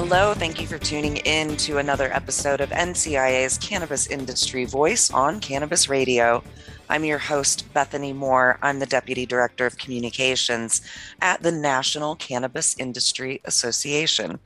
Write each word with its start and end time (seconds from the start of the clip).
Hello, 0.00 0.32
thank 0.32 0.60
you 0.60 0.66
for 0.68 0.78
tuning 0.78 1.16
in 1.16 1.56
to 1.56 1.78
another 1.78 2.08
episode 2.12 2.60
of 2.60 2.70
NCIA's 2.70 3.58
Cannabis 3.58 4.06
Industry 4.06 4.64
Voice 4.64 5.10
on 5.10 5.40
Cannabis 5.40 5.88
Radio. 5.88 6.44
I'm 6.88 7.04
your 7.04 7.18
host, 7.18 7.66
Bethany 7.74 8.12
Moore. 8.12 8.60
I'm 8.62 8.78
the 8.78 8.86
Deputy 8.86 9.26
Director 9.26 9.66
of 9.66 9.76
Communications 9.76 10.82
at 11.20 11.42
the 11.42 11.50
National 11.50 12.14
Cannabis 12.14 12.76
Industry 12.78 13.40
Association. 13.44 14.38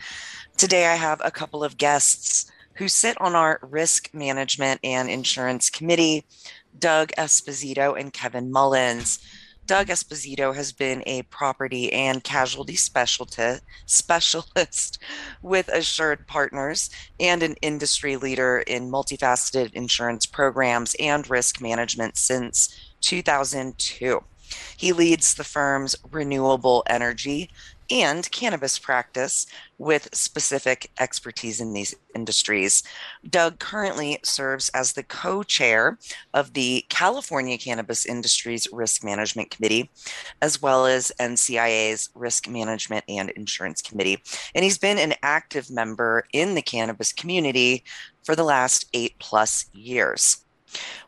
Today, 0.57 0.87
I 0.87 0.95
have 0.95 1.21
a 1.23 1.31
couple 1.31 1.63
of 1.63 1.77
guests 1.77 2.51
who 2.77 2.89
sit 2.89 3.21
on 3.21 3.35
our 3.35 3.59
Risk 3.61 4.09
Management 4.15 4.81
and 4.83 5.11
Insurance 5.11 5.69
Committee 5.69 6.25
Doug 6.79 7.13
Esposito 7.19 7.95
and 8.01 8.11
Kevin 8.11 8.51
Mullins. 8.51 9.19
Doug 9.73 9.87
Esposito 9.87 10.55
has 10.55 10.71
been 10.71 11.03
a 11.07 11.23
property 11.23 11.91
and 11.95 12.23
casualty 12.23 12.77
specialist, 12.77 14.99
with 15.41 15.69
Assured 15.69 16.27
Partners 16.27 16.91
and 17.19 17.43
an 17.43 17.55
industry 17.63 18.19
leader 18.19 18.59
in 18.67 18.91
multifaceted 18.91 19.73
insurance 19.73 20.27
programs 20.27 20.95
and 21.01 21.31
risk 21.31 21.63
management 21.63 22.19
since 22.19 22.93
2002. 23.01 24.23
He 24.77 24.93
leads 24.93 25.33
the 25.33 25.43
firm's 25.43 25.97
renewable 26.11 26.83
energy 26.87 27.49
and 27.93 28.31
cannabis 28.31 28.79
practice 28.79 29.47
with 29.77 30.09
specific 30.15 30.91
expertise 30.99 31.61
in 31.61 31.75
these 31.75 31.95
industries. 32.15 32.83
Doug 33.29 33.59
currently 33.59 34.19
serves 34.25 34.71
as 34.71 34.95
the 34.95 35.03
co 35.03 35.43
chair 35.43 35.99
of 36.33 36.55
the 36.55 36.87
California 36.89 37.59
Cannabis 37.59 38.07
Industries 38.07 38.67
Risk 38.73 39.05
Management 39.05 39.51
Committee, 39.51 39.91
as 40.41 40.63
well 40.63 40.87
as 40.87 41.13
NCIA's 41.21 42.09
Risk 42.15 42.49
Management 42.49 43.05
and 43.09 43.29
Insurance 43.31 43.83
Committee. 43.83 44.17
And 44.55 44.65
he's 44.65 44.79
been 44.79 44.99
an 44.99 45.13
active 45.23 45.71
member 45.71 46.25
in 46.33 46.55
the 46.55 46.63
cannabis 46.63 47.13
community 47.13 47.85
for 48.25 48.35
the 48.35 48.45
last 48.45 48.87
eight 48.95 49.17
plus 49.19 49.67
years. 49.75 50.39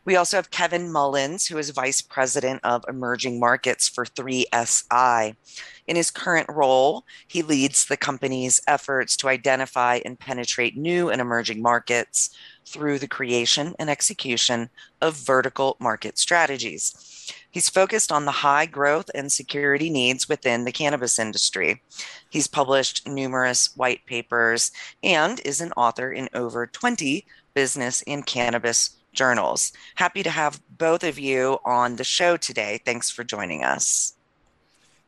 We 0.05 0.15
also 0.15 0.37
have 0.37 0.51
Kevin 0.51 0.91
Mullins, 0.91 1.47
who 1.47 1.57
is 1.57 1.71
Vice 1.71 2.01
President 2.01 2.59
of 2.63 2.85
Emerging 2.87 3.39
Markets 3.39 3.89
for 3.89 4.05
3SI. 4.05 5.35
In 5.87 5.95
his 5.95 6.11
current 6.11 6.47
role, 6.49 7.05
he 7.27 7.41
leads 7.41 7.85
the 7.85 7.97
company's 7.97 8.61
efforts 8.67 9.15
to 9.17 9.29
identify 9.29 9.99
and 10.03 10.19
penetrate 10.19 10.75
new 10.75 11.09
and 11.09 11.21
emerging 11.21 11.61
markets 11.61 12.35
through 12.65 12.99
the 12.99 13.07
creation 13.07 13.75
and 13.77 13.89
execution 13.89 14.69
of 15.01 15.15
vertical 15.15 15.77
market 15.79 16.17
strategies. 16.17 17.33
He's 17.51 17.69
focused 17.69 18.11
on 18.11 18.25
the 18.25 18.31
high 18.31 18.65
growth 18.65 19.09
and 19.15 19.31
security 19.31 19.89
needs 19.89 20.27
within 20.27 20.65
the 20.65 20.71
cannabis 20.71 21.19
industry. 21.19 21.81
He's 22.29 22.47
published 22.47 23.07
numerous 23.07 23.75
white 23.77 24.05
papers 24.05 24.71
and 25.03 25.39
is 25.45 25.61
an 25.61 25.71
author 25.77 26.11
in 26.11 26.27
over 26.33 26.67
20 26.67 27.25
business 27.53 28.03
and 28.07 28.25
cannabis 28.25 28.97
journals. 29.13 29.71
Happy 29.95 30.21
to 30.21 30.29
have 30.29 30.61
both 30.77 31.03
of 31.03 31.17
you 31.17 31.59
on 31.63 31.95
the 31.95 32.03
show 32.03 32.35
today. 32.35 32.81
Thanks 32.83 33.09
for 33.09 33.23
joining 33.23 33.63
us. 33.63 34.14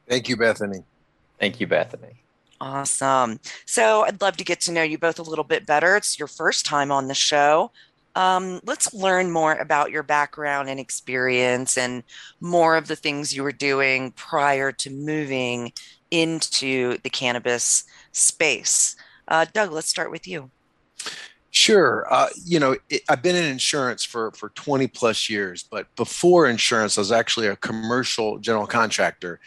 Thank 0.08 0.30
you, 0.30 0.38
Bethany. 0.38 0.84
Thank 1.40 1.60
you, 1.60 1.68
Bethany. 1.68 2.24
Awesome. 2.60 3.40
So 3.66 4.04
I'd 4.04 4.22
love 4.22 4.38
to 4.38 4.44
get 4.44 4.62
to 4.62 4.72
know 4.72 4.82
you 4.82 4.98
both 4.98 5.20
a 5.20 5.24
little 5.24 5.44
bit 5.44 5.66
better. 5.66 5.96
It's 5.96 6.18
your 6.18 6.28
first 6.28 6.66
time 6.66 6.92
on 6.92 7.08
the 7.08 7.14
show. 7.14 7.72
Um, 8.16 8.62
let's 8.66 8.94
learn 8.96 9.30
more 9.30 9.54
about 9.54 9.92
your 9.92 10.02
background 10.02 10.70
and 10.70 10.80
experience 10.80 11.78
and 11.78 12.04
more 12.42 12.76
of 12.76 12.88
the 12.88 12.96
things 12.96 13.36
you 13.36 13.44
were 13.44 13.52
doing 13.52 14.12
prior 14.14 14.72
to 14.72 14.90
moving 14.90 15.72
into 16.10 16.98
the 17.04 17.12
cannabis 17.12 17.84
space. 18.12 18.96
Uh, 19.28 19.46
Doug, 19.54 19.72
let's 19.72 19.90
start 19.90 20.10
with 20.10 20.28
you. 20.28 20.50
Sure. 21.52 22.06
Uh, 22.12 22.28
you 22.46 22.60
know, 22.60 22.76
it, 22.90 23.02
I've 23.10 23.22
been 23.22 23.36
in 23.36 23.46
insurance 23.46 24.04
for 24.04 24.32
for 24.32 24.50
20 24.50 24.88
plus 24.88 25.30
years, 25.30 25.64
but 25.64 25.94
before 25.96 26.48
insurance, 26.48 26.98
I 26.98 27.02
was 27.02 27.12
actually 27.12 27.48
a 27.48 27.56
commercial 27.56 28.38
general 28.38 28.68
contractor, 28.68 29.40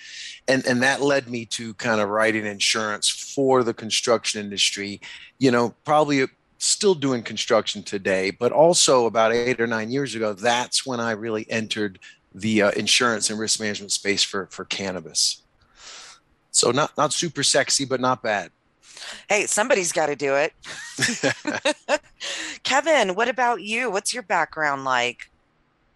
and 0.48 0.64
and 0.66 0.82
that 0.82 1.02
led 1.02 1.28
me 1.28 1.44
to 1.46 1.74
kind 1.74 2.00
of 2.00 2.08
writing 2.08 2.46
insurance 2.46 3.08
for 3.08 3.62
the 3.62 3.74
construction 3.74 4.40
industry. 4.40 5.00
You 5.38 5.50
know, 5.50 5.74
probably 5.84 6.26
still 6.56 6.94
doing 6.94 7.22
construction 7.22 7.82
today, 7.82 8.30
but 8.30 8.50
also 8.50 9.06
about 9.06 9.32
eight 9.32 9.60
or 9.60 9.66
nine 9.66 9.90
years 9.90 10.14
ago, 10.14 10.32
that's 10.32 10.86
when 10.86 11.00
I 11.00 11.12
really 11.12 11.50
entered 11.50 11.98
the 12.34 12.62
uh, 12.62 12.70
insurance 12.72 13.28
and 13.28 13.38
risk 13.38 13.60
management 13.60 13.92
space 13.92 14.22
for 14.22 14.46
for 14.46 14.64
cannabis. 14.64 15.42
So 16.50 16.70
not 16.70 16.96
not 16.96 17.12
super 17.12 17.42
sexy, 17.42 17.84
but 17.84 18.00
not 18.00 18.22
bad 18.22 18.52
hey, 19.28 19.46
somebody's 19.46 19.92
got 19.92 20.06
to 20.06 20.16
do 20.16 20.34
it. 20.36 20.52
Kevin, 22.62 23.14
what 23.14 23.28
about 23.28 23.62
you? 23.62 23.90
What's 23.90 24.12
your 24.14 24.22
background 24.22 24.84
like? 24.84 25.30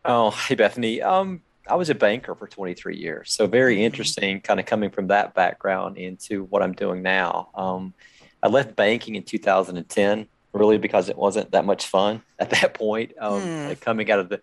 Oh, 0.04 0.30
hey, 0.30 0.54
Bethany. 0.54 1.00
Um, 1.00 1.42
I 1.68 1.76
was 1.76 1.88
a 1.90 1.94
banker 1.94 2.34
for 2.34 2.46
23 2.46 2.96
years. 2.96 3.32
So 3.32 3.46
very 3.46 3.76
mm-hmm. 3.76 3.84
interesting 3.84 4.40
kind 4.40 4.60
of 4.60 4.66
coming 4.66 4.90
from 4.90 5.08
that 5.08 5.34
background 5.34 5.96
into 5.96 6.44
what 6.44 6.62
I'm 6.62 6.72
doing 6.72 7.02
now. 7.02 7.48
Um, 7.54 7.94
I 8.42 8.48
left 8.48 8.76
banking 8.76 9.14
in 9.14 9.22
2010 9.22 10.26
really 10.52 10.78
because 10.78 11.08
it 11.08 11.16
wasn't 11.16 11.50
that 11.50 11.64
much 11.64 11.86
fun 11.86 12.22
at 12.38 12.50
that 12.50 12.74
point 12.74 13.12
um, 13.18 13.42
mm. 13.42 13.80
coming 13.80 14.10
out 14.10 14.20
of 14.20 14.28
the 14.28 14.40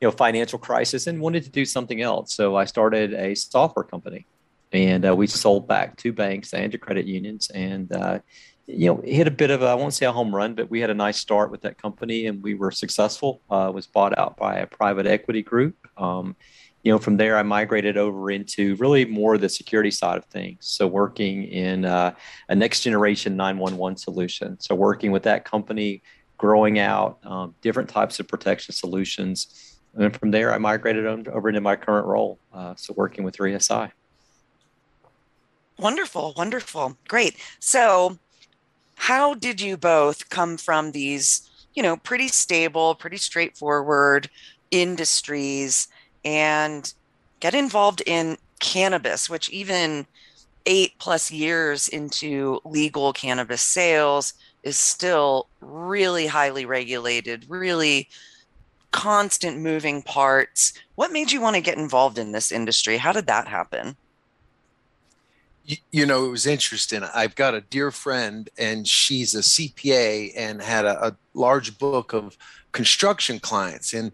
you 0.00 0.08
know 0.08 0.10
financial 0.10 0.58
crisis 0.58 1.06
and 1.06 1.20
wanted 1.20 1.44
to 1.44 1.50
do 1.50 1.64
something 1.64 2.00
else. 2.00 2.34
So 2.34 2.56
I 2.56 2.64
started 2.64 3.14
a 3.14 3.34
software 3.36 3.84
company 3.84 4.26
and 4.72 5.06
uh, 5.06 5.14
we 5.14 5.26
sold 5.26 5.68
back 5.68 5.96
two 5.96 6.12
banks 6.12 6.52
and 6.54 6.72
to 6.72 6.78
credit 6.78 7.06
unions 7.06 7.50
and 7.50 7.92
uh, 7.92 8.18
you 8.66 8.86
know 8.86 9.00
hit 9.04 9.26
a 9.26 9.30
bit 9.30 9.50
of 9.50 9.62
a 9.62 9.66
i 9.66 9.74
won't 9.74 9.94
say 9.94 10.06
a 10.06 10.12
home 10.12 10.34
run 10.34 10.54
but 10.54 10.70
we 10.70 10.80
had 10.80 10.90
a 10.90 10.94
nice 10.94 11.18
start 11.18 11.50
with 11.50 11.62
that 11.62 11.80
company 11.80 12.26
and 12.26 12.42
we 12.42 12.54
were 12.54 12.70
successful. 12.70 13.42
Uh, 13.50 13.70
was 13.72 13.86
bought 13.86 14.16
out 14.18 14.36
by 14.36 14.56
a 14.56 14.66
private 14.66 15.06
equity 15.06 15.42
group. 15.42 15.76
Um, 15.96 16.36
you 16.82 16.92
know 16.92 16.98
from 16.98 17.16
there 17.16 17.36
i 17.36 17.42
migrated 17.42 17.96
over 17.96 18.30
into 18.30 18.74
really 18.76 19.04
more 19.04 19.38
the 19.38 19.48
security 19.48 19.90
side 19.90 20.16
of 20.16 20.24
things. 20.26 20.58
So 20.60 20.86
working 20.86 21.44
in 21.44 21.84
uh, 21.84 22.14
a 22.48 22.54
next 22.54 22.80
generation 22.80 23.36
911 23.36 23.98
solution. 23.98 24.58
So 24.60 24.74
working 24.74 25.12
with 25.12 25.24
that 25.24 25.44
company 25.44 26.02
growing 26.38 26.80
out 26.80 27.18
um, 27.24 27.54
different 27.60 27.88
types 27.88 28.18
of 28.18 28.26
protection 28.26 28.74
solutions. 28.74 29.78
And 29.94 30.02
then 30.02 30.10
from 30.12 30.30
there 30.30 30.54
i 30.54 30.58
migrated 30.58 31.06
over 31.06 31.48
into 31.48 31.60
my 31.60 31.76
current 31.76 32.06
role 32.06 32.38
uh, 32.52 32.74
so 32.76 32.94
working 32.96 33.24
with 33.24 33.36
3si 33.36 33.90
Wonderful, 35.78 36.34
wonderful. 36.36 36.96
Great. 37.08 37.36
So, 37.60 38.18
how 38.96 39.34
did 39.34 39.60
you 39.60 39.76
both 39.76 40.30
come 40.30 40.56
from 40.56 40.92
these, 40.92 41.48
you 41.74 41.82
know, 41.82 41.96
pretty 41.96 42.28
stable, 42.28 42.94
pretty 42.94 43.16
straightforward 43.18 44.30
industries 44.70 45.88
and 46.24 46.92
get 47.40 47.54
involved 47.54 48.02
in 48.06 48.38
cannabis, 48.60 49.30
which 49.30 49.50
even 49.50 50.06
eight 50.66 50.92
plus 50.98 51.30
years 51.30 51.88
into 51.88 52.60
legal 52.64 53.12
cannabis 53.12 53.62
sales 53.62 54.34
is 54.62 54.78
still 54.78 55.48
really 55.60 56.26
highly 56.28 56.64
regulated, 56.66 57.46
really 57.48 58.08
constant 58.92 59.58
moving 59.58 60.02
parts. 60.02 60.72
What 60.96 61.12
made 61.12 61.32
you 61.32 61.40
want 61.40 61.56
to 61.56 61.62
get 61.62 61.78
involved 61.78 62.18
in 62.18 62.32
this 62.32 62.52
industry? 62.52 62.98
How 62.98 63.12
did 63.12 63.26
that 63.26 63.48
happen? 63.48 63.96
You, 65.64 65.76
you 65.90 66.06
know, 66.06 66.26
it 66.26 66.30
was 66.30 66.46
interesting. 66.46 67.02
I've 67.02 67.34
got 67.34 67.54
a 67.54 67.60
dear 67.60 67.90
friend, 67.90 68.48
and 68.58 68.86
she's 68.86 69.34
a 69.34 69.40
CPA 69.40 70.32
and 70.36 70.60
had 70.60 70.84
a, 70.84 71.08
a 71.08 71.16
large 71.34 71.78
book 71.78 72.12
of 72.12 72.36
construction 72.72 73.38
clients. 73.38 73.92
And 73.92 74.12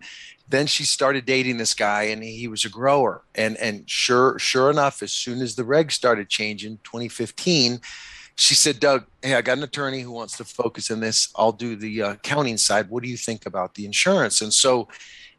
then 0.48 0.66
she 0.66 0.84
started 0.84 1.24
dating 1.26 1.58
this 1.58 1.74
guy, 1.74 2.04
and 2.04 2.22
he 2.22 2.48
was 2.48 2.64
a 2.64 2.70
grower. 2.70 3.22
And 3.34 3.56
and 3.58 3.88
sure 3.88 4.38
sure 4.38 4.70
enough, 4.70 5.02
as 5.02 5.12
soon 5.12 5.40
as 5.40 5.54
the 5.54 5.64
regs 5.64 5.92
started 5.92 6.28
changing, 6.28 6.78
2015 6.84 7.80
she 8.38 8.54
said, 8.54 8.78
Doug, 8.78 9.04
hey, 9.20 9.34
I 9.34 9.42
got 9.42 9.58
an 9.58 9.64
attorney 9.64 10.00
who 10.00 10.12
wants 10.12 10.36
to 10.36 10.44
focus 10.44 10.90
in 10.90 11.00
this. 11.00 11.28
I'll 11.34 11.50
do 11.50 11.74
the 11.74 12.02
uh, 12.02 12.12
accounting 12.12 12.56
side. 12.56 12.88
What 12.88 13.02
do 13.02 13.08
you 13.08 13.16
think 13.16 13.46
about 13.46 13.74
the 13.74 13.84
insurance? 13.84 14.40
And 14.42 14.54
so 14.54 14.86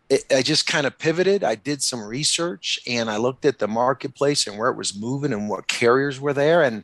it, 0.09 0.25
I 0.31 0.41
just 0.41 0.65
kind 0.65 0.87
of 0.87 0.97
pivoted. 0.97 1.43
I 1.43 1.55
did 1.55 1.83
some 1.83 2.01
research 2.03 2.79
and 2.87 3.09
I 3.09 3.17
looked 3.17 3.45
at 3.45 3.59
the 3.59 3.67
marketplace 3.67 4.47
and 4.47 4.57
where 4.57 4.69
it 4.69 4.77
was 4.77 4.99
moving 4.99 5.33
and 5.33 5.49
what 5.49 5.67
carriers 5.67 6.19
were 6.19 6.33
there. 6.33 6.63
And 6.63 6.83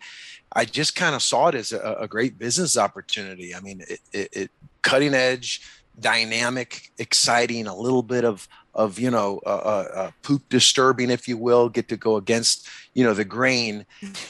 I 0.53 0.65
just 0.65 0.95
kind 0.95 1.15
of 1.15 1.21
saw 1.21 1.47
it 1.47 1.55
as 1.55 1.71
a, 1.71 1.97
a 2.01 2.07
great 2.07 2.37
business 2.37 2.77
opportunity. 2.77 3.55
I 3.55 3.59
mean, 3.59 3.81
it, 3.87 3.99
it, 4.13 4.29
it 4.31 4.51
cutting 4.83 5.13
edge, 5.13 5.61
dynamic, 5.99 6.91
exciting, 6.97 7.67
a 7.67 7.75
little 7.75 8.03
bit 8.03 8.23
of 8.23 8.47
of 8.73 8.99
you 8.99 9.09
know 9.09 9.39
uh, 9.45 9.85
uh, 9.95 10.11
poop 10.21 10.43
disturbing, 10.49 11.09
if 11.09 11.29
you 11.29 11.37
will, 11.37 11.69
get 11.69 11.87
to 11.87 11.97
go 11.97 12.17
against 12.17 12.67
you 12.93 13.03
know 13.05 13.13
the 13.13 13.23
grain, 13.23 13.85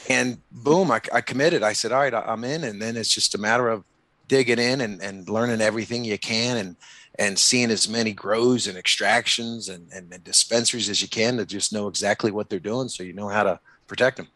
and 0.08 0.38
boom, 0.52 0.90
I, 0.90 1.00
I 1.12 1.20
committed. 1.20 1.64
I 1.64 1.72
said, 1.72 1.90
all 1.90 2.00
right, 2.00 2.14
I'm 2.14 2.44
in, 2.44 2.62
and 2.62 2.80
then 2.80 2.96
it's 2.96 3.12
just 3.12 3.34
a 3.34 3.38
matter 3.38 3.68
of 3.68 3.84
digging 4.28 4.58
in 4.58 4.80
and, 4.80 5.02
and 5.02 5.28
learning 5.28 5.60
everything 5.60 6.04
you 6.04 6.18
can 6.18 6.56
and 6.56 6.76
and 7.18 7.38
seeing 7.38 7.70
as 7.70 7.88
many 7.88 8.12
grows 8.12 8.66
and 8.66 8.76
extractions 8.76 9.68
and, 9.68 9.88
and, 9.92 10.12
and 10.12 10.24
dispensaries 10.24 10.88
as 10.88 11.00
you 11.00 11.08
can 11.08 11.36
to 11.36 11.46
just 11.46 11.72
know 11.72 11.88
exactly 11.88 12.30
what 12.30 12.48
they're 12.48 12.58
doing 12.60 12.88
so 12.88 13.02
you 13.02 13.12
know 13.12 13.28
how 13.28 13.42
to 13.42 13.58
protect 13.86 14.16
them. 14.16 14.28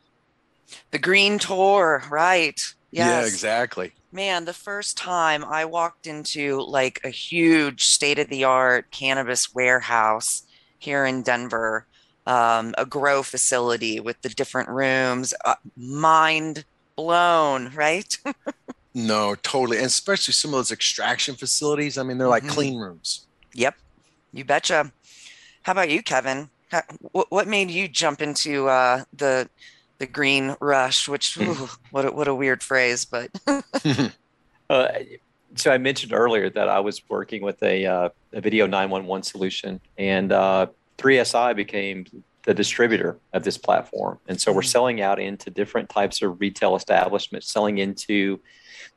The 0.91 0.99
green 0.99 1.39
tour, 1.39 2.03
right. 2.11 2.61
Yes. 2.93 3.07
Yeah, 3.07 3.27
exactly 3.27 3.93
man, 4.13 4.45
the 4.45 4.53
first 4.53 4.97
time 4.97 5.45
I 5.45 5.65
walked 5.65 6.07
into 6.07 6.61
like 6.63 7.01
a 7.05 7.11
huge 7.11 7.85
state 7.85 8.19
of 8.19 8.29
the 8.29 8.45
art 8.45 8.91
cannabis 8.91 9.55
warehouse 9.55 10.43
here 10.79 11.05
in 11.05 11.23
Denver, 11.23 11.87
um, 12.27 12.75
a 12.79 12.87
grow 12.87 13.23
facility 13.23 14.01
with 14.01 14.21
the 14.23 14.29
different 14.31 14.69
rooms, 14.69 15.35
uh, 15.45 15.55
mind 15.77 16.65
blown, 16.97 17.73
right? 17.75 18.17
no, 18.95 19.35
totally. 19.37 19.79
And 19.79 19.87
especially 19.87 20.33
some 20.33 20.51
of 20.51 20.59
those 20.59 20.73
extraction 20.73 21.35
facilities. 21.35 21.99
I 21.99 22.03
mean, 22.03 22.19
they're 22.19 22.29
like 22.29 22.43
mm-hmm. 22.43 22.53
clean 22.53 22.79
rooms. 22.79 23.27
Yep. 23.55 23.77
You 24.33 24.45
betcha. 24.45 24.93
How 25.63 25.73
about 25.73 25.91
you, 25.91 26.03
Kevin? 26.03 26.51
How, 26.71 26.83
what 27.11 27.49
made 27.49 27.71
you 27.71 27.89
jump 27.89 28.23
into 28.23 28.69
uh, 28.69 29.05
the 29.17 29.49
the 29.99 30.07
green 30.07 30.57
rush, 30.61 31.09
which 31.09 31.37
ooh, 31.41 31.69
what 31.91 32.07
a, 32.07 32.13
what 32.13 32.27
a 32.27 32.35
weird 32.35 32.63
phrase, 32.63 33.05
but. 33.05 33.31
uh, 34.71 34.89
so 35.57 35.71
I 35.71 35.79
mentioned 35.79 36.13
earlier 36.13 36.49
that 36.51 36.69
I 36.69 36.81
was 36.81 37.03
working 37.09 37.43
with 37.43 37.63
a, 37.63 37.85
uh, 37.85 38.09
a 38.33 38.41
video 38.41 38.67
911 38.67 39.25
solution, 39.25 39.81
and 39.99 40.33
uh, 40.33 40.69
3SI 40.99 41.55
became 41.57 42.07
the 42.45 42.55
distributor 42.55 43.19
of 43.33 43.45
this 43.45 43.59
platform. 43.59 44.19
And 44.27 44.41
so 44.41 44.53
we're 44.53 44.63
hmm. 44.63 44.69
selling 44.69 45.01
out 45.03 45.19
into 45.19 45.51
different 45.51 45.91
types 45.91 46.23
of 46.23 46.41
retail 46.41 46.77
establishments, 46.77 47.53
selling 47.53 47.79
into 47.79 48.41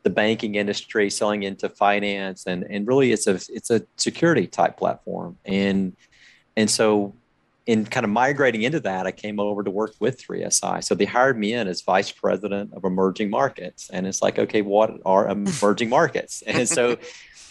the 0.03 0.09
banking 0.09 0.55
industry, 0.55 1.09
selling 1.09 1.43
into 1.43 1.69
finance, 1.69 2.45
and 2.45 2.63
and 2.69 2.87
really 2.87 3.11
it's 3.11 3.27
a 3.27 3.39
it's 3.49 3.69
a 3.69 3.83
security 3.97 4.47
type 4.47 4.77
platform. 4.77 5.37
And 5.45 5.95
and 6.55 6.69
so 6.69 7.13
in 7.65 7.85
kind 7.85 8.03
of 8.03 8.09
migrating 8.09 8.63
into 8.63 8.79
that, 8.81 9.07
I 9.07 9.11
came 9.11 9.39
over 9.39 9.63
to 9.63 9.71
work 9.71 9.93
with 9.99 10.21
3SI. 10.21 10.83
So 10.83 10.95
they 10.95 11.05
hired 11.05 11.37
me 11.37 11.53
in 11.53 11.67
as 11.67 11.81
vice 11.81 12.11
president 12.11 12.73
of 12.73 12.83
emerging 12.83 13.29
markets. 13.29 13.89
And 13.89 14.05
it's 14.05 14.21
like, 14.21 14.37
okay, 14.37 14.61
what 14.61 14.99
are 15.05 15.29
emerging 15.29 15.89
markets? 15.89 16.43
And 16.45 16.67
so 16.67 16.97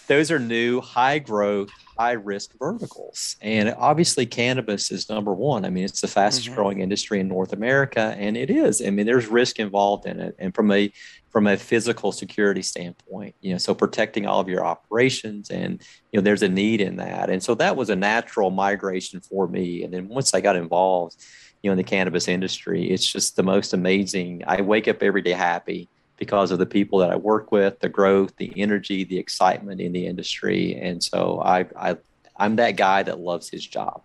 those 0.08 0.30
are 0.30 0.38
new, 0.38 0.80
high 0.80 1.18
growth, 1.18 1.70
high 1.98 2.12
risk 2.12 2.52
verticals. 2.58 3.36
And 3.40 3.74
obviously, 3.78 4.26
cannabis 4.26 4.90
is 4.90 5.08
number 5.08 5.34
one. 5.34 5.64
I 5.64 5.70
mean, 5.70 5.84
it's 5.84 6.00
the 6.00 6.08
fastest 6.08 6.46
mm-hmm. 6.46 6.56
growing 6.56 6.80
industry 6.80 7.20
in 7.20 7.28
North 7.28 7.52
America, 7.52 8.14
and 8.18 8.36
it 8.36 8.50
is. 8.50 8.82
I 8.82 8.90
mean, 8.90 9.06
there's 9.06 9.26
risk 9.26 9.58
involved 9.58 10.06
in 10.06 10.20
it. 10.20 10.34
And 10.38 10.54
from 10.54 10.70
a 10.70 10.92
from 11.32 11.46
a 11.46 11.56
physical 11.56 12.12
security 12.12 12.60
standpoint 12.60 13.34
you 13.40 13.52
know 13.52 13.58
so 13.58 13.74
protecting 13.74 14.26
all 14.26 14.38
of 14.38 14.48
your 14.48 14.64
operations 14.64 15.48
and 15.50 15.82
you 16.12 16.18
know 16.18 16.22
there's 16.22 16.42
a 16.42 16.48
need 16.48 16.80
in 16.80 16.96
that 16.96 17.30
and 17.30 17.42
so 17.42 17.54
that 17.54 17.74
was 17.74 17.88
a 17.88 17.96
natural 17.96 18.50
migration 18.50 19.18
for 19.18 19.48
me 19.48 19.82
and 19.82 19.92
then 19.94 20.08
once 20.08 20.34
i 20.34 20.40
got 20.42 20.56
involved 20.56 21.16
you 21.62 21.68
know 21.68 21.72
in 21.72 21.78
the 21.78 21.82
cannabis 21.82 22.28
industry 22.28 22.90
it's 22.90 23.10
just 23.10 23.34
the 23.34 23.42
most 23.42 23.72
amazing 23.72 24.42
i 24.46 24.60
wake 24.60 24.86
up 24.86 25.02
every 25.02 25.22
day 25.22 25.32
happy 25.32 25.88
because 26.22 26.52
of 26.52 26.60
the 26.60 26.72
people 26.78 27.00
that 27.00 27.10
i 27.10 27.16
work 27.16 27.50
with 27.50 27.80
the 27.80 27.88
growth 27.88 28.32
the 28.36 28.52
energy 28.56 29.02
the 29.02 29.18
excitement 29.18 29.80
in 29.80 29.92
the 29.92 30.06
industry. 30.06 30.76
And 30.76 31.02
so 31.02 31.42
i, 31.44 31.66
I 31.76 31.96
i'm 32.36 32.54
that 32.56 32.76
guy 32.76 33.02
that 33.02 33.18
loves 33.18 33.48
his 33.48 33.66
job. 33.66 34.02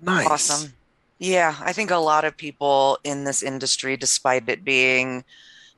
Nice. 0.00 0.28
Awesome. 0.28 0.72
Yeah 1.18 1.56
i 1.60 1.72
think 1.72 1.90
a 1.90 1.96
lot 1.96 2.24
of 2.24 2.36
people 2.36 3.00
in 3.02 3.24
this 3.24 3.42
industry 3.42 3.96
despite 3.96 4.48
it 4.48 4.62
being 4.64 5.24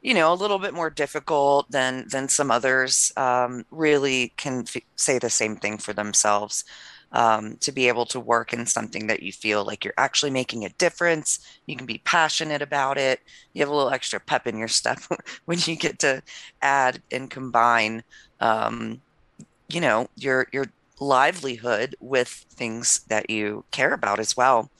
you 0.02 0.12
know 0.12 0.31
a 0.31 0.41
little 0.43 0.58
bit 0.58 0.75
more 0.75 0.91
difficult 0.91 1.70
than 1.70 2.06
than 2.08 2.29
some 2.29 2.50
others 2.50 3.11
um, 3.17 3.64
really 3.70 4.35
can 4.37 4.64
f- 4.69 4.82
say 4.97 5.19
the 5.19 5.31
same 5.31 5.56
thing 5.56 5.79
for 5.79 5.94
themselves 5.94 6.64
um, 7.12 7.57
to 7.61 7.73
be 7.73 7.89
able 7.89 8.07
to 8.07 8.21
work 8.21 8.53
in 8.53 8.67
something 8.67 9.07
that 9.09 9.23
you 9.23 9.33
feel 9.33 9.65
like 9.65 9.85
you're 9.85 9.95
actually 9.99 10.31
making 10.31 10.65
a 10.65 10.71
difference. 10.71 11.41
You 11.67 11.77
can 11.77 11.87
be 11.87 12.01
passionate 12.05 12.62
about 12.62 12.99
it. 12.99 13.21
You 13.53 13.61
have 13.61 13.69
a 13.69 13.75
little 13.75 13.91
extra 13.91 14.21
pep 14.21 14.47
in 14.47 14.59
your 14.59 14.69
step 14.69 15.01
when 15.45 15.59
you 15.67 15.77
get 15.77 15.99
to 16.01 16.23
add 16.62 17.03
and 17.11 17.31
combine 17.31 18.03
um, 18.41 19.01
you 19.69 19.81
know 19.81 20.09
your 20.17 20.47
your 20.53 20.67
livelihood 20.99 21.97
with 22.01 22.29
things 22.29 23.01
that 23.09 23.31
you 23.31 23.65
care 23.71 23.93
about 23.95 24.19
as 24.19 24.37
well. 24.37 24.71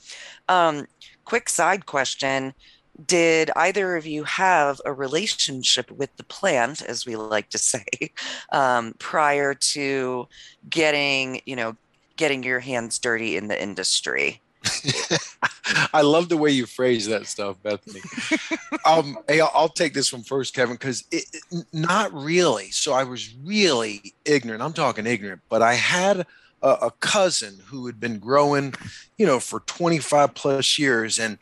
Um, 0.49 0.87
quick 1.25 1.49
side 1.49 1.87
question. 1.87 2.55
Did 3.06 3.50
either 3.56 3.97
of 3.97 4.06
you 4.06 4.25
have 4.25 4.81
a 4.85 4.93
relationship 4.93 5.91
with 5.91 6.15
the 6.17 6.25
plant 6.25 6.82
as 6.82 7.06
we 7.06 7.17
like 7.17 7.49
to 7.50 7.59
say 7.73 7.85
um, 8.53 8.94
prior 8.99 9.55
to 9.55 10.29
getting 10.69 11.41
you 11.47 11.56
know 11.56 11.77
getting 12.20 12.43
your 12.43 12.61
hands 12.61 12.99
dirty 12.99 13.38
in 13.38 13.49
the 13.49 13.61
industry 13.61 14.43
I 15.94 16.03
love 16.03 16.29
the 16.29 16.36
way 16.36 16.50
you 16.50 16.67
phrase 16.67 17.06
that 17.06 17.27
stuff, 17.27 17.56
Bethany. 17.62 18.03
um, 18.86 19.19
hey, 19.27 19.41
I'll, 19.41 19.50
I'll, 19.55 19.69
take 19.69 19.94
this 19.94 20.12
one 20.12 20.22
first, 20.22 20.55
Kevin, 20.55 20.74
because 20.74 21.05
not 21.72 22.12
really. 22.12 22.70
So 22.70 22.93
I 22.93 23.05
was 23.05 23.34
really 23.43 24.15
ignorant. 24.27 24.62
I'm 24.62 24.74
talking 24.74 25.06
ignorant, 25.06 25.41
but 25.48 25.62
I 25.62 25.74
had 25.74 26.27
a, 26.62 26.69
a 26.69 26.91
cousin 27.00 27.58
who 27.67 27.86
had 27.86 27.98
been 27.98 28.19
growing, 28.19 28.74
you 29.17 29.24
know, 29.24 29.41
for 29.41 29.60
25 29.60 30.34
plus 30.34 30.79
years, 30.79 31.19
and 31.19 31.39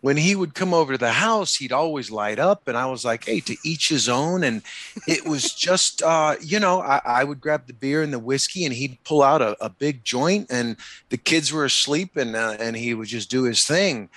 when 0.00 0.16
he 0.16 0.36
would 0.36 0.54
come 0.54 0.72
over 0.72 0.92
to 0.92 0.98
the 0.98 1.12
house, 1.12 1.56
he'd 1.56 1.72
always 1.72 2.10
light 2.10 2.38
up. 2.38 2.68
And 2.68 2.76
I 2.76 2.86
was 2.86 3.04
like, 3.04 3.24
hey, 3.24 3.40
to 3.40 3.56
each 3.64 3.88
his 3.88 4.08
own. 4.08 4.44
And 4.44 4.62
it 5.06 5.26
was 5.26 5.52
just, 5.54 6.02
uh, 6.02 6.36
you 6.40 6.60
know, 6.60 6.80
I, 6.80 7.00
I, 7.04 7.24
would 7.24 7.40
grab 7.40 7.66
the 7.66 7.72
beer 7.72 8.02
and 8.02 8.12
the 8.12 8.18
whiskey 8.18 8.64
and 8.64 8.74
he'd 8.74 9.02
pull 9.04 9.22
out 9.22 9.42
a, 9.42 9.56
a 9.64 9.68
big 9.68 10.04
joint 10.04 10.46
and 10.50 10.76
the 11.08 11.16
kids 11.16 11.52
were 11.52 11.64
asleep 11.64 12.16
and, 12.16 12.36
uh, 12.36 12.56
and 12.60 12.76
he 12.76 12.94
would 12.94 13.08
just 13.08 13.30
do 13.30 13.42
his 13.42 13.66
thing. 13.66 14.08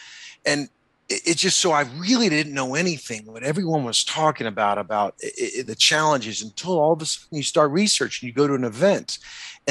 And 0.45 0.69
it, 1.09 1.21
it, 1.25 1.37
just 1.37 1.59
so 1.59 1.71
I 1.71 1.81
really 1.97 2.29
didn't 2.29 2.53
know 2.53 2.75
anything 2.75 3.25
what 3.25 3.43
everyone 3.43 3.83
was 3.83 4.03
talking 4.03 4.47
about, 4.47 4.77
about 4.77 5.15
it, 5.19 5.65
the 5.65 5.75
challenges 5.75 6.43
until 6.43 6.79
all 6.79 6.93
of 6.93 7.01
a 7.01 7.05
sudden 7.05 7.37
you 7.37 7.43
start 7.43 7.71
researching, 7.71 8.27
you 8.27 8.33
go 8.33 8.47
to 8.47 8.53
an 8.53 8.63
event 8.63 9.17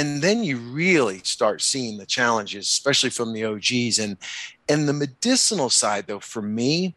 and 0.00 0.22
then 0.22 0.42
you 0.42 0.56
really 0.56 1.20
start 1.24 1.60
seeing 1.62 1.98
the 1.98 2.06
challenges 2.06 2.66
especially 2.66 3.10
from 3.10 3.32
the 3.32 3.44
og's 3.44 3.98
and 3.98 4.16
and 4.68 4.88
the 4.88 4.92
medicinal 4.92 5.68
side 5.68 6.06
though 6.06 6.20
for 6.20 6.42
me 6.42 6.94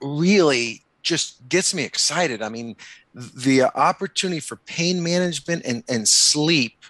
really 0.00 0.82
just 1.06 1.48
gets 1.48 1.72
me 1.72 1.84
excited. 1.84 2.42
I 2.42 2.48
mean 2.48 2.76
the 3.14 3.62
opportunity 3.62 4.40
for 4.40 4.56
pain 4.56 5.02
management 5.02 5.62
and 5.64 5.82
and 5.88 6.06
sleep 6.06 6.84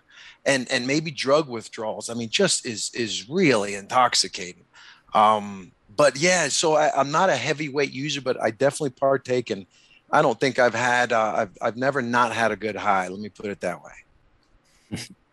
and 0.45 0.71
and 0.73 0.87
maybe 0.87 1.11
drug 1.13 1.49
withdrawals 1.49 2.11
i 2.11 2.15
mean 2.15 2.29
just 2.29 2.67
is 2.67 2.91
is 2.95 3.29
really 3.29 3.75
intoxicating. 3.75 4.65
Um 5.15 5.71
but 5.97 6.17
yeah 6.17 6.49
so 6.49 6.75
I, 6.75 6.91
i'm 6.99 7.13
not 7.13 7.31
a 7.31 7.37
heavyweight 7.37 7.93
user 7.93 8.21
but 8.21 8.37
i 8.43 8.51
definitely 8.51 8.91
partake 8.91 9.51
and 9.51 9.67
i 10.11 10.21
don't 10.21 10.39
think 10.39 10.59
i've 10.59 10.75
had 10.75 11.13
uh, 11.13 11.33
I've, 11.37 11.59
I've 11.63 11.77
never 11.77 12.03
not 12.03 12.35
had 12.35 12.51
a 12.51 12.57
good 12.57 12.77
high 12.77 13.09
let 13.09 13.21
me 13.21 13.29
put 13.29 13.47
it 13.47 13.61
that 13.61 13.81
way 13.83 14.99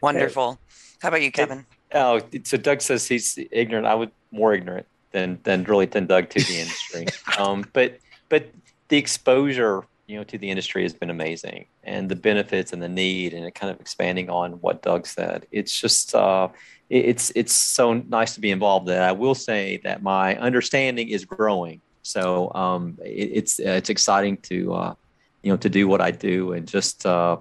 Wonderful. 0.00 0.58
How 1.00 1.08
about 1.08 1.22
you, 1.22 1.32
Kevin? 1.32 1.66
Oh, 1.92 2.20
so 2.44 2.56
Doug 2.56 2.80
says 2.80 3.06
he's 3.06 3.38
ignorant. 3.50 3.86
I 3.86 3.94
would 3.94 4.10
more 4.30 4.54
ignorant 4.54 4.86
than 5.12 5.38
than 5.42 5.64
really 5.64 5.86
than 5.86 6.06
Doug 6.06 6.30
to 6.30 6.40
the 6.40 6.60
industry. 6.60 7.06
um, 7.38 7.64
but 7.72 7.98
but 8.28 8.48
the 8.88 8.96
exposure 8.96 9.84
you 10.12 10.18
know, 10.18 10.24
to 10.24 10.36
the 10.36 10.50
industry 10.50 10.82
has 10.82 10.92
been 10.92 11.08
amazing, 11.08 11.64
and 11.84 12.08
the 12.08 12.16
benefits 12.16 12.72
and 12.72 12.82
the 12.82 12.88
need, 12.88 13.32
and 13.32 13.46
it 13.46 13.54
kind 13.54 13.72
of 13.72 13.80
expanding 13.80 14.28
on 14.28 14.52
what 14.60 14.82
Doug 14.82 15.06
said. 15.06 15.46
It's 15.50 15.80
just, 15.80 16.14
uh, 16.14 16.48
it's 16.90 17.32
it's 17.34 17.54
so 17.54 17.94
nice 17.94 18.34
to 18.34 18.40
be 18.40 18.50
involved. 18.50 18.88
That 18.88 19.02
I 19.02 19.12
will 19.12 19.34
say 19.34 19.80
that 19.84 20.02
my 20.02 20.36
understanding 20.36 21.08
is 21.08 21.24
growing. 21.24 21.80
So 22.02 22.52
um, 22.54 22.98
it, 23.02 23.30
it's 23.32 23.58
it's 23.58 23.88
exciting 23.88 24.36
to 24.48 24.74
uh, 24.74 24.94
you 25.42 25.50
know 25.50 25.56
to 25.56 25.70
do 25.70 25.88
what 25.88 26.02
I 26.02 26.10
do, 26.10 26.52
and 26.52 26.68
just 26.68 27.06
uh, 27.06 27.38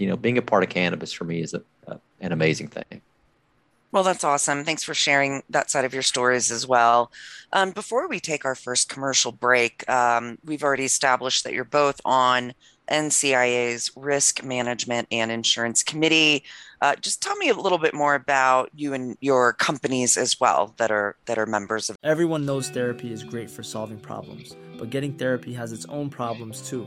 you 0.00 0.08
know 0.08 0.16
being 0.16 0.38
a 0.38 0.42
part 0.42 0.62
of 0.62 0.68
cannabis 0.70 1.12
for 1.12 1.24
me 1.24 1.40
is 1.40 1.54
a, 1.54 1.62
a, 1.86 1.98
an 2.20 2.32
amazing 2.32 2.68
thing. 2.68 3.02
Well, 3.92 4.04
that's 4.04 4.22
awesome. 4.22 4.64
Thanks 4.64 4.84
for 4.84 4.94
sharing 4.94 5.42
that 5.50 5.68
side 5.68 5.84
of 5.84 5.92
your 5.92 6.04
stories 6.04 6.52
as 6.52 6.64
well. 6.66 7.10
Um, 7.52 7.72
before 7.72 8.06
we 8.06 8.20
take 8.20 8.44
our 8.44 8.54
first 8.54 8.88
commercial 8.88 9.32
break, 9.32 9.88
um, 9.90 10.38
we've 10.44 10.62
already 10.62 10.84
established 10.84 11.42
that 11.42 11.54
you're 11.54 11.64
both 11.64 12.00
on 12.04 12.54
NCIA's 12.88 13.90
Risk 13.96 14.44
Management 14.44 15.08
and 15.10 15.32
Insurance 15.32 15.82
Committee. 15.82 16.44
Uh, 16.80 16.94
just 16.96 17.20
tell 17.20 17.36
me 17.36 17.48
a 17.48 17.54
little 17.54 17.78
bit 17.78 17.94
more 17.94 18.14
about 18.14 18.70
you 18.74 18.94
and 18.94 19.16
your 19.20 19.52
companies 19.54 20.16
as 20.16 20.38
well 20.40 20.74
that 20.78 20.90
are 20.90 21.16
that 21.26 21.38
are 21.38 21.46
members 21.46 21.90
of. 21.90 21.96
Everyone 22.02 22.46
knows 22.46 22.68
therapy 22.68 23.12
is 23.12 23.22
great 23.22 23.50
for 23.50 23.62
solving 23.62 23.98
problems, 23.98 24.56
but 24.78 24.90
getting 24.90 25.14
therapy 25.14 25.52
has 25.52 25.72
its 25.72 25.84
own 25.86 26.10
problems 26.10 26.68
too, 26.68 26.86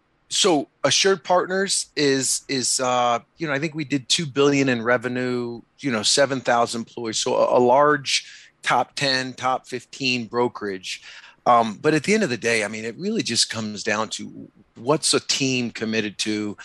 so 0.31 0.69
assured 0.83 1.23
partners 1.23 1.87
is 1.95 2.41
is 2.47 2.79
uh, 2.79 3.19
you 3.37 3.47
know 3.47 3.53
I 3.53 3.59
think 3.59 3.75
we 3.75 3.83
did 3.83 4.07
two 4.07 4.25
billion 4.25 4.69
in 4.69 4.81
revenue. 4.81 5.61
You 5.79 5.91
know, 5.91 6.03
seven 6.03 6.39
thousand 6.39 6.81
employees. 6.81 7.17
So 7.17 7.35
a, 7.35 7.57
a, 7.57 7.59
large 7.59 8.53
top 8.63 8.95
ten, 8.95 9.33
top 9.33 9.67
fifteen 9.67 10.27
brokerage. 10.27 11.03
Um, 11.45 11.79
but 11.81 11.93
at 11.93 12.03
the 12.03 12.13
end 12.13 12.23
of 12.23 12.29
the 12.29 12.37
day, 12.37 12.63
I 12.63 12.67
mean, 12.67 12.85
it 12.85 12.95
really 12.97 13.23
just 13.23 13.49
comes 13.49 13.83
down 13.83 14.09
to 14.09 14.49
what's 14.75 15.13
a 15.13 15.19
team 15.19 15.71
committed 15.71 16.17
to 16.19 16.55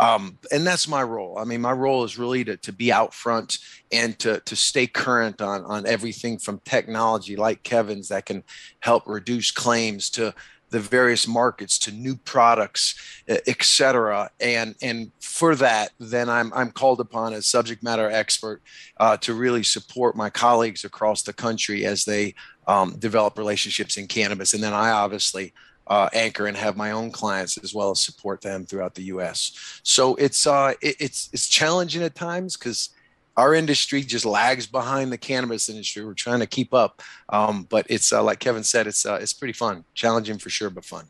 um, 0.00 0.38
and 0.50 0.66
that's 0.66 0.88
my 0.88 1.02
role. 1.02 1.38
I 1.38 1.44
mean, 1.44 1.60
my 1.60 1.72
role 1.72 2.02
is 2.02 2.18
really 2.18 2.44
to, 2.44 2.56
to 2.56 2.72
be 2.72 2.90
out 2.90 3.14
front 3.14 3.58
and 3.92 4.18
to, 4.18 4.40
to 4.40 4.56
stay 4.56 4.88
current 4.88 5.40
on, 5.40 5.64
on 5.64 5.86
everything 5.86 6.38
from 6.38 6.60
technology 6.64 7.36
like 7.36 7.62
Kevin's 7.62 8.08
that 8.08 8.26
can 8.26 8.42
help 8.80 9.06
reduce 9.06 9.52
claims 9.52 10.10
to 10.10 10.34
the 10.74 10.80
various 10.80 11.28
markets 11.28 11.78
to 11.78 11.92
new 11.92 12.16
products, 12.16 12.96
et 13.28 13.62
cetera. 13.62 14.28
And, 14.40 14.74
and 14.82 15.12
for 15.20 15.54
that, 15.54 15.92
then 16.00 16.28
I'm, 16.28 16.52
I'm 16.52 16.72
called 16.72 16.98
upon 16.98 17.32
as 17.32 17.46
subject 17.46 17.84
matter 17.84 18.10
expert 18.10 18.60
uh, 18.96 19.16
to 19.18 19.34
really 19.34 19.62
support 19.62 20.16
my 20.16 20.30
colleagues 20.30 20.84
across 20.84 21.22
the 21.22 21.32
country 21.32 21.86
as 21.86 22.04
they 22.04 22.34
um, 22.66 22.96
develop 22.98 23.38
relationships 23.38 23.96
in 23.96 24.08
cannabis. 24.08 24.52
And 24.52 24.64
then 24.64 24.72
I 24.72 24.90
obviously 24.90 25.52
uh, 25.86 26.08
anchor 26.12 26.48
and 26.48 26.56
have 26.56 26.76
my 26.76 26.90
own 26.90 27.12
clients 27.12 27.56
as 27.58 27.72
well 27.72 27.92
as 27.92 28.00
support 28.00 28.40
them 28.40 28.66
throughout 28.66 28.96
the 28.96 29.04
U.S. 29.14 29.80
So 29.84 30.16
it's 30.16 30.44
uh, 30.44 30.72
it, 30.80 30.96
it's 30.98 31.30
it's 31.32 31.48
challenging 31.48 32.02
at 32.02 32.16
times 32.16 32.56
because 32.56 32.90
our 33.36 33.54
industry 33.54 34.02
just 34.02 34.24
lags 34.24 34.66
behind 34.66 35.12
the 35.12 35.18
cannabis 35.18 35.68
industry. 35.68 36.04
We're 36.04 36.14
trying 36.14 36.40
to 36.40 36.46
keep 36.46 36.72
up, 36.72 37.02
um, 37.28 37.66
but 37.68 37.86
it's 37.88 38.12
uh, 38.12 38.22
like 38.22 38.38
Kevin 38.38 38.64
said, 38.64 38.86
it's 38.86 39.04
uh, 39.04 39.18
it's 39.20 39.32
pretty 39.32 39.52
fun, 39.52 39.84
challenging 39.94 40.38
for 40.38 40.50
sure, 40.50 40.70
but 40.70 40.84
fun. 40.84 41.06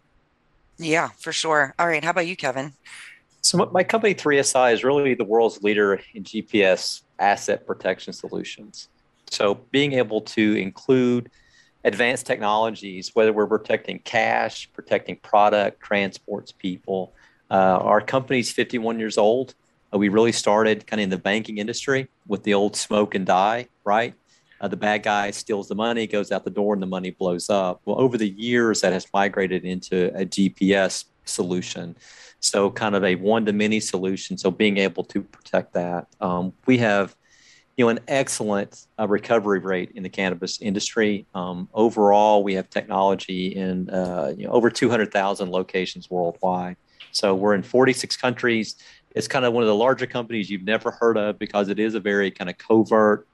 Yeah, 0.79 1.11
for 1.19 1.33
sure. 1.33 1.75
All 1.79 1.87
right, 1.87 2.03
how 2.03 2.11
about 2.11 2.27
you, 2.27 2.37
Kevin? 2.37 2.73
So 3.43 3.69
my 3.73 3.85
company 3.85 4.15
3SI 4.15 4.73
is 4.73 4.85
really 4.85 5.15
the 5.15 5.25
world's 5.25 5.63
leader 5.63 6.01
in 6.15 6.25
GPS 6.25 7.03
asset 7.19 7.67
protection 7.67 8.13
solutions. 8.13 8.89
So 9.31 9.61
being 9.71 9.93
able 9.93 10.23
to 10.23 10.57
include 10.57 11.31
advanced 11.85 12.25
technologies, 12.27 13.11
whether 13.15 13.33
we're 13.33 13.47
protecting 13.47 13.99
cash, 13.99 14.71
protecting 14.73 15.17
product, 15.17 15.81
transports 15.83 16.53
people. 16.53 17.13
Uh, 17.51 17.79
our 17.83 18.01
company's 18.01 18.51
51 18.51 18.99
years 18.99 19.19
old. 19.19 19.55
Uh, 19.95 19.99
we 19.99 20.09
really 20.09 20.33
started 20.33 20.87
kind 20.87 21.01
of 21.01 21.05
in 21.05 21.11
the 21.11 21.19
banking 21.19 21.59
industry 21.59 22.09
with 22.27 22.43
the 22.43 22.55
old 22.55 22.77
smoke 22.77 23.15
and 23.15 23.27
dye, 23.27 23.69
right? 23.85 24.15
Uh, 24.61 24.69
the 24.69 24.77
bad 24.77 25.03
guy 25.03 25.31
steals 25.31 25.69
the 25.69 25.75
money, 25.75 26.07
goes 26.07 26.33
out 26.33 26.45
the 26.45 26.51
door, 26.51 26.73
and 26.73 26.83
the 26.83 26.87
money 26.87 27.11
blows 27.11 27.51
up. 27.51 27.81
Well, 27.85 28.01
over 28.01 28.17
the 28.17 28.29
years, 28.29 28.81
that 28.81 28.93
has 28.93 29.07
migrated 29.13 29.65
into 29.65 30.09
a 30.15 30.25
GPS 30.25 31.05
solution. 31.25 31.97
So, 32.41 32.71
kind 32.71 32.95
of 32.95 33.05
a 33.05 33.15
one 33.17 33.45
to 33.47 33.53
many 33.53 33.81
solution. 33.81 34.39
So, 34.39 34.51
being 34.51 34.79
able 34.79 35.05
to 35.05 35.23
protect 35.23 35.75
that. 35.75 36.07
Um, 36.21 36.53
we 36.67 36.79
have 36.79 37.15
you 37.77 37.85
know, 37.85 37.89
an 37.89 38.01
excellent 38.07 38.87
uh, 38.99 39.09
recovery 39.09 39.59
rate 39.59 39.91
in 39.95 40.03
the 40.03 40.09
cannabis 40.09 40.61
industry. 40.61 41.27
Um, 41.35 41.69
overall, 41.75 42.45
we 42.45 42.55
have 42.55 42.71
technology 42.71 43.49
in 43.49 43.91
uh, 43.91 44.33
you 44.37 44.47
know, 44.47 44.53
over 44.53 44.71
200,000 44.71 45.51
locations 45.51 46.09
worldwide. 46.09 46.77
So 47.11 47.35
we're 47.35 47.55
in 47.55 47.63
46 47.63 48.17
countries. 48.17 48.77
It's 49.15 49.29
kind 49.29 49.45
of 49.45 49.53
one 49.53 49.63
of 49.63 49.69
the 49.69 49.75
larger 49.75 50.07
companies 50.07 50.51
you've 50.51 50.65
never 50.65 50.91
heard 50.91 51.17
of 51.17 51.39
because 51.39 51.69
it 51.69 51.79
is 51.79 51.95
a 51.95 52.01
very 52.01 52.31
kind 52.31 52.51
of 52.51 52.59
covert, 52.59 53.27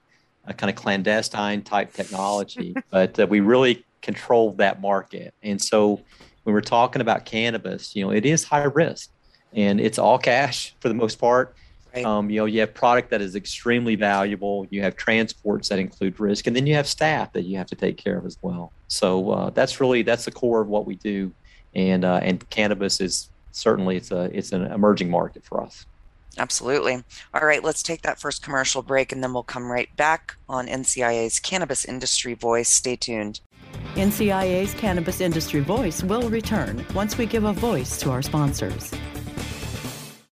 uh, 0.47 0.53
kind 0.53 0.69
of 0.69 0.75
clandestine 0.75 1.63
type 1.63 1.93
technology. 1.93 2.75
but 2.91 3.19
uh, 3.19 3.27
we 3.27 3.39
really 3.39 3.83
control 4.01 4.53
that 4.53 4.81
market. 4.81 5.33
And 5.43 5.61
so 5.61 6.01
when 6.43 6.53
we're 6.53 6.61
talking 6.61 7.01
about 7.01 7.25
cannabis, 7.25 7.95
you 7.95 8.03
know, 8.03 8.11
it 8.11 8.25
is 8.25 8.43
high 8.43 8.63
risk 8.63 9.11
and 9.53 9.81
it's 9.81 9.99
all 9.99 10.17
cash 10.17 10.75
for 10.79 10.87
the 10.87 10.95
most 10.95 11.19
part 11.19 11.55
Right. 11.93 12.05
Um, 12.05 12.29
you 12.29 12.39
know, 12.39 12.45
you 12.45 12.61
have 12.61 12.73
product 12.73 13.09
that 13.09 13.21
is 13.21 13.35
extremely 13.35 13.95
valuable. 13.95 14.65
You 14.69 14.81
have 14.81 14.95
transports 14.95 15.69
that 15.69 15.79
include 15.79 16.19
risk, 16.19 16.47
and 16.47 16.55
then 16.55 16.65
you 16.65 16.73
have 16.75 16.87
staff 16.87 17.33
that 17.33 17.43
you 17.43 17.57
have 17.57 17.67
to 17.67 17.75
take 17.75 17.97
care 17.97 18.17
of 18.17 18.25
as 18.25 18.37
well. 18.41 18.71
So 18.87 19.31
uh, 19.31 19.49
that's 19.49 19.81
really 19.81 20.01
that's 20.01 20.25
the 20.25 20.31
core 20.31 20.61
of 20.61 20.69
what 20.69 20.85
we 20.85 20.95
do, 20.95 21.33
and 21.75 22.05
uh, 22.05 22.21
and 22.23 22.49
cannabis 22.49 23.01
is 23.01 23.29
certainly 23.51 23.97
it's 23.97 24.11
a 24.11 24.29
it's 24.37 24.51
an 24.51 24.63
emerging 24.63 25.09
market 25.09 25.43
for 25.43 25.61
us. 25.61 25.85
Absolutely. 26.37 27.03
All 27.33 27.45
right, 27.45 27.63
let's 27.63 27.83
take 27.83 28.03
that 28.03 28.19
first 28.19 28.41
commercial 28.41 28.81
break, 28.81 29.11
and 29.11 29.21
then 29.21 29.33
we'll 29.33 29.43
come 29.43 29.69
right 29.69 29.93
back 29.97 30.37
on 30.47 30.67
NCIA's 30.67 31.39
Cannabis 31.39 31.83
Industry 31.83 32.33
Voice. 32.33 32.69
Stay 32.69 32.95
tuned. 32.95 33.41
NCIA's 33.95 34.73
Cannabis 34.75 35.19
Industry 35.19 35.59
Voice 35.59 36.03
will 36.03 36.29
return 36.29 36.85
once 36.93 37.17
we 37.17 37.25
give 37.25 37.43
a 37.43 37.53
voice 37.53 37.99
to 37.99 38.11
our 38.11 38.21
sponsors. 38.21 38.93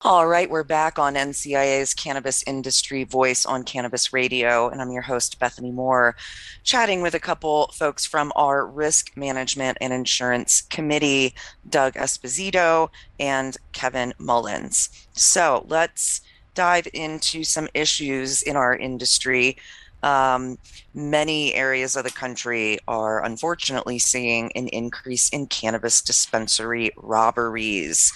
All 0.04 0.28
right, 0.28 0.48
we're 0.48 0.64
back 0.64 1.00
on 1.00 1.16
NCIA's 1.16 1.96
Cannabis 1.96 2.44
Industry 2.46 3.04
Voice 3.04 3.48
on 3.48 3.64
Cannabis 3.64 4.14
Radio, 4.14 4.70
and 4.70 4.80
I'm 4.80 4.92
your 4.92 5.02
host, 5.02 5.40
Bethany 5.40 5.72
Moore, 5.72 6.16
chatting 6.64 7.02
with 7.02 7.16
a 7.16 7.20
couple 7.20 7.72
folks 7.74 8.06
from 8.06 8.32
our 8.36 8.68
Risk 8.68 9.18
Management 9.18 9.80
and 9.82 9.92
Insurance 9.92 10.62
Committee, 10.62 11.34
Doug 11.68 11.96
Esposito 11.96 12.90
and 13.20 13.58
Kevin 13.72 14.14
Mullins. 14.20 15.08
So 15.14 15.66
let's 15.68 16.22
dive 16.54 16.88
into 16.94 17.44
some 17.44 17.68
issues 17.74 18.44
in 18.44 18.56
our 18.56 18.76
industry. 18.76 19.58
Um, 20.04 20.60
many 20.94 21.56
areas 21.56 21.96
of 21.96 22.04
the 22.04 22.12
country 22.12 22.78
are 22.88 23.26
unfortunately 23.26 23.98
seeing 23.98 24.52
an 24.52 24.68
increase 24.68 25.30
in 25.30 25.48
cannabis 25.48 26.04
dispensary 26.04 26.92
robberies 26.98 28.14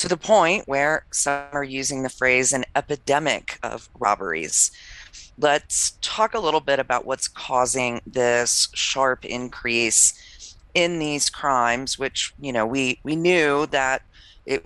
to 0.00 0.08
the 0.08 0.16
point 0.16 0.66
where 0.66 1.04
some 1.10 1.44
are 1.52 1.62
using 1.62 2.02
the 2.02 2.08
phrase 2.08 2.54
an 2.54 2.64
epidemic 2.74 3.58
of 3.62 3.90
robberies. 3.98 4.70
Let's 5.36 5.98
talk 6.00 6.32
a 6.32 6.40
little 6.40 6.62
bit 6.62 6.78
about 6.78 7.04
what's 7.04 7.28
causing 7.28 8.00
this 8.06 8.70
sharp 8.72 9.26
increase 9.26 10.56
in 10.72 10.98
these 10.98 11.28
crimes, 11.28 11.98
which, 11.98 12.32
you 12.40 12.50
know, 12.50 12.64
we, 12.64 12.98
we 13.02 13.14
knew 13.14 13.66
that 13.66 14.00
it 14.46 14.64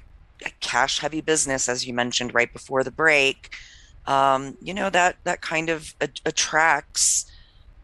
cash 0.60 1.00
heavy 1.00 1.20
business, 1.20 1.68
as 1.68 1.84
you 1.84 1.92
mentioned 1.92 2.32
right 2.32 2.52
before 2.52 2.84
the 2.84 2.92
break, 2.92 3.56
um, 4.06 4.56
you 4.62 4.72
know, 4.72 4.88
that, 4.88 5.16
that 5.24 5.40
kind 5.40 5.68
of 5.68 5.96
a- 6.00 6.08
attracts 6.24 7.28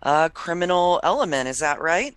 a 0.02 0.30
criminal 0.32 1.00
element. 1.02 1.48
Is 1.48 1.58
that 1.58 1.80
right? 1.80 2.16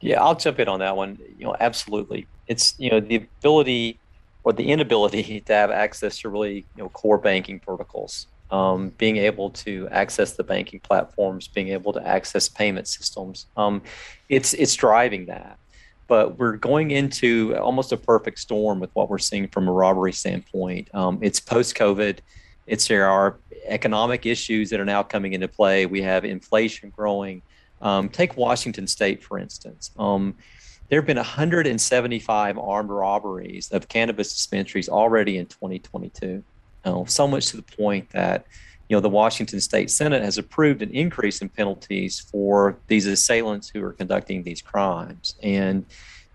Yeah, 0.00 0.20
I'll 0.20 0.34
jump 0.34 0.58
in 0.58 0.66
on 0.66 0.80
that 0.80 0.96
one. 0.96 1.16
You 1.38 1.44
know, 1.44 1.56
absolutely. 1.60 2.26
It's, 2.46 2.74
you 2.78 2.90
know, 2.90 3.00
the 3.00 3.16
ability 3.16 3.98
or 4.42 4.52
the 4.52 4.70
inability 4.70 5.40
to 5.46 5.52
have 5.52 5.70
access 5.70 6.18
to 6.18 6.28
really, 6.28 6.66
you 6.76 6.82
know, 6.82 6.88
core 6.90 7.18
banking 7.18 7.60
verticals. 7.64 8.26
Um, 8.50 8.90
being 8.98 9.16
able 9.16 9.50
to 9.50 9.88
access 9.90 10.34
the 10.34 10.44
banking 10.44 10.78
platforms, 10.78 11.48
being 11.48 11.70
able 11.70 11.92
to 11.94 12.06
access 12.06 12.48
payment 12.48 12.86
systems, 12.86 13.46
um, 13.56 13.82
it's 14.28 14.54
it's 14.54 14.74
driving 14.74 15.26
that 15.26 15.58
but 16.06 16.38
we're 16.38 16.56
going 16.56 16.90
into 16.90 17.56
almost 17.56 17.92
a 17.92 17.96
perfect 17.96 18.38
storm 18.38 18.80
with 18.80 18.90
what 18.94 19.08
we're 19.08 19.18
seeing 19.18 19.48
from 19.48 19.68
a 19.68 19.72
robbery 19.72 20.12
standpoint. 20.12 20.88
Um, 20.94 21.18
it's 21.22 21.40
post 21.40 21.74
COVID. 21.76 22.18
It's 22.66 22.88
there 22.88 23.08
are 23.08 23.38
economic 23.66 24.26
issues 24.26 24.70
that 24.70 24.80
are 24.80 24.84
now 24.84 25.02
coming 25.02 25.32
into 25.32 25.48
play. 25.48 25.86
We 25.86 26.02
have 26.02 26.24
inflation 26.24 26.90
growing. 26.90 27.42
Um, 27.80 28.08
take 28.08 28.36
Washington 28.36 28.86
State, 28.86 29.22
for 29.22 29.38
instance. 29.38 29.90
There 30.94 31.00
have 31.00 31.08
been 31.08 31.16
175 31.16 32.56
armed 32.56 32.88
robberies 32.88 33.68
of 33.72 33.88
cannabis 33.88 34.32
dispensaries 34.32 34.88
already 34.88 35.38
in 35.38 35.46
2022. 35.46 36.44
Uh, 36.84 37.04
so 37.06 37.26
much 37.26 37.46
to 37.46 37.56
the 37.56 37.64
point 37.64 38.10
that 38.10 38.46
you 38.88 38.96
know, 38.96 39.00
the 39.00 39.08
Washington 39.08 39.60
State 39.60 39.90
Senate 39.90 40.22
has 40.22 40.38
approved 40.38 40.82
an 40.82 40.92
increase 40.92 41.42
in 41.42 41.48
penalties 41.48 42.20
for 42.20 42.78
these 42.86 43.08
assailants 43.08 43.68
who 43.68 43.82
are 43.82 43.92
conducting 43.92 44.44
these 44.44 44.62
crimes. 44.62 45.34
And, 45.42 45.84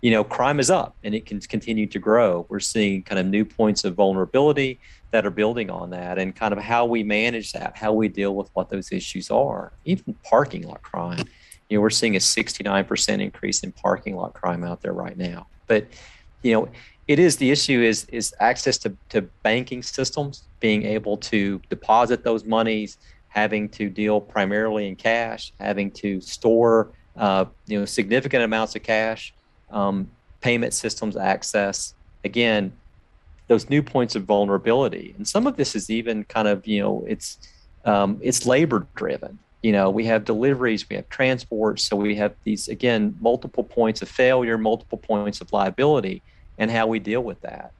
you 0.01 0.11
know, 0.11 0.25
crime 0.25 0.59
is 0.59 0.69
up 0.69 0.93
and 1.05 1.15
it 1.15 1.25
can 1.25 1.39
continue 1.39 1.87
to 1.87 1.97
grow. 1.97 2.45
We're 2.49 2.59
seeing 2.59 3.03
kind 3.03 3.17
of 3.17 3.27
new 3.27 3.45
points 3.45 3.85
of 3.85 3.95
vulnerability 3.95 4.77
that 5.11 5.25
are 5.25 5.31
building 5.31 5.69
on 5.69 5.91
that 5.91 6.19
and 6.19 6.35
kind 6.35 6.51
of 6.51 6.59
how 6.59 6.85
we 6.85 7.01
manage 7.01 7.53
that, 7.53 7.77
how 7.77 7.93
we 7.93 8.09
deal 8.09 8.35
with 8.35 8.49
what 8.55 8.69
those 8.69 8.91
issues 8.91 9.31
are, 9.31 9.71
even 9.85 10.15
parking 10.25 10.63
lot 10.63 10.81
crime. 10.81 11.23
You 11.69 11.77
know, 11.77 11.81
we're 11.81 11.89
seeing 11.91 12.15
a 12.15 12.19
69% 12.19 13.21
increase 13.21 13.63
in 13.63 13.71
parking 13.71 14.15
lot 14.15 14.33
crime 14.33 14.63
out 14.63 14.81
there 14.81 14.93
right 14.93 15.17
now. 15.17 15.47
But, 15.67 15.87
you 16.41 16.53
know, 16.53 16.69
it 17.09 17.17
is 17.17 17.37
the 17.37 17.49
issue 17.49 17.81
is 17.81 18.05
is 18.05 18.33
access 18.39 18.77
to, 18.77 18.95
to 19.09 19.23
banking 19.43 19.81
systems 19.81 20.43
being 20.59 20.83
able 20.85 21.17
to 21.17 21.59
deposit 21.69 22.23
those 22.23 22.45
monies 22.45 22.97
having 23.29 23.67
to 23.69 23.89
deal 23.89 24.21
primarily 24.21 24.87
in 24.87 24.95
cash 24.95 25.51
having 25.59 25.89
to 25.89 26.21
store 26.21 26.91
uh, 27.17 27.45
you 27.65 27.79
know 27.79 27.85
significant 27.85 28.43
amounts 28.43 28.75
of 28.75 28.83
cash 28.83 29.33
um, 29.71 30.09
payment 30.41 30.73
systems 30.73 31.17
access. 31.17 31.95
Again 32.23 32.71
those 33.47 33.67
new 33.67 33.81
points 33.81 34.15
of 34.15 34.25
vulnerability. 34.25 35.15
And 35.17 35.27
some 35.27 35.47
of 35.47 35.57
this 35.57 35.75
is 35.75 35.89
even 35.89 36.23
kind 36.25 36.47
of 36.47 36.67
you 36.67 36.79
know 36.79 37.03
it's 37.07 37.39
um, 37.85 38.19
it's 38.21 38.45
labor 38.45 38.85
driven 38.95 39.39
you 39.61 39.71
know 39.71 39.89
we 39.89 40.05
have 40.05 40.23
deliveries 40.25 40.87
we 40.89 40.95
have 40.95 41.09
transports 41.09 41.83
so 41.83 41.95
we 41.95 42.15
have 42.15 42.33
these 42.43 42.67
again 42.67 43.15
multiple 43.19 43.63
points 43.63 44.01
of 44.01 44.09
failure 44.09 44.57
multiple 44.57 44.97
points 44.97 45.41
of 45.41 45.51
liability 45.51 46.21
and 46.59 46.69
how 46.69 46.85
we 46.85 46.99
deal 46.99 47.23
with 47.23 47.41
that. 47.41 47.71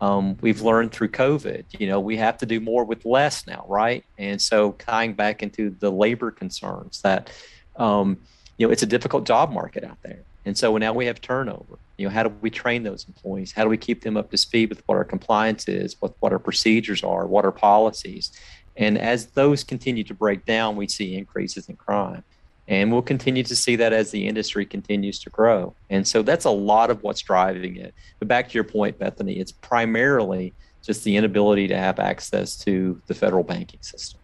Um, 0.00 0.38
we've 0.40 0.62
learned 0.62 0.92
through 0.92 1.08
COVID, 1.08 1.64
you 1.76 1.88
know, 1.88 1.98
we 1.98 2.16
have 2.16 2.38
to 2.38 2.46
do 2.46 2.60
more 2.60 2.84
with 2.84 3.04
less 3.04 3.46
now, 3.48 3.66
right? 3.68 4.04
And 4.16 4.40
so 4.40 4.72
tying 4.72 5.12
back 5.14 5.42
into 5.42 5.70
the 5.80 5.90
labor 5.90 6.30
concerns 6.30 7.02
that, 7.02 7.32
um, 7.76 8.16
you 8.56 8.66
know, 8.66 8.72
it's 8.72 8.84
a 8.84 8.86
difficult 8.86 9.26
job 9.26 9.52
market 9.52 9.82
out 9.82 9.98
there. 10.02 10.20
And 10.44 10.56
so 10.56 10.76
now 10.78 10.92
we 10.92 11.06
have 11.06 11.20
turnover. 11.20 11.78
You 11.96 12.06
know, 12.06 12.14
how 12.14 12.22
do 12.22 12.32
we 12.40 12.48
train 12.48 12.84
those 12.84 13.06
employees? 13.08 13.50
How 13.50 13.64
do 13.64 13.68
we 13.68 13.76
keep 13.76 14.02
them 14.02 14.16
up 14.16 14.30
to 14.30 14.36
speed 14.36 14.68
with 14.68 14.84
what 14.86 14.94
our 14.94 15.04
compliance 15.04 15.66
is, 15.66 15.96
what, 15.98 16.14
what 16.20 16.32
our 16.32 16.38
procedures 16.38 17.02
are, 17.02 17.26
what 17.26 17.44
our 17.44 17.52
policies? 17.52 18.30
And 18.78 18.96
as 18.96 19.26
those 19.26 19.64
continue 19.64 20.04
to 20.04 20.14
break 20.14 20.46
down, 20.46 20.76
we 20.76 20.88
see 20.88 21.16
increases 21.16 21.68
in 21.68 21.76
crime. 21.76 22.22
And 22.68 22.92
we'll 22.92 23.02
continue 23.02 23.42
to 23.42 23.56
see 23.56 23.76
that 23.76 23.92
as 23.92 24.10
the 24.10 24.26
industry 24.26 24.64
continues 24.64 25.18
to 25.20 25.30
grow. 25.30 25.74
And 25.90 26.06
so 26.06 26.22
that's 26.22 26.44
a 26.44 26.50
lot 26.50 26.90
of 26.90 27.02
what's 27.02 27.20
driving 27.20 27.76
it. 27.76 27.94
But 28.18 28.28
back 28.28 28.48
to 28.48 28.54
your 28.54 28.64
point, 28.64 28.98
Bethany, 28.98 29.38
it's 29.38 29.52
primarily 29.52 30.52
just 30.82 31.02
the 31.02 31.16
inability 31.16 31.66
to 31.68 31.76
have 31.76 31.98
access 31.98 32.56
to 32.58 33.00
the 33.06 33.14
federal 33.14 33.42
banking 33.42 33.80
system. 33.82 34.20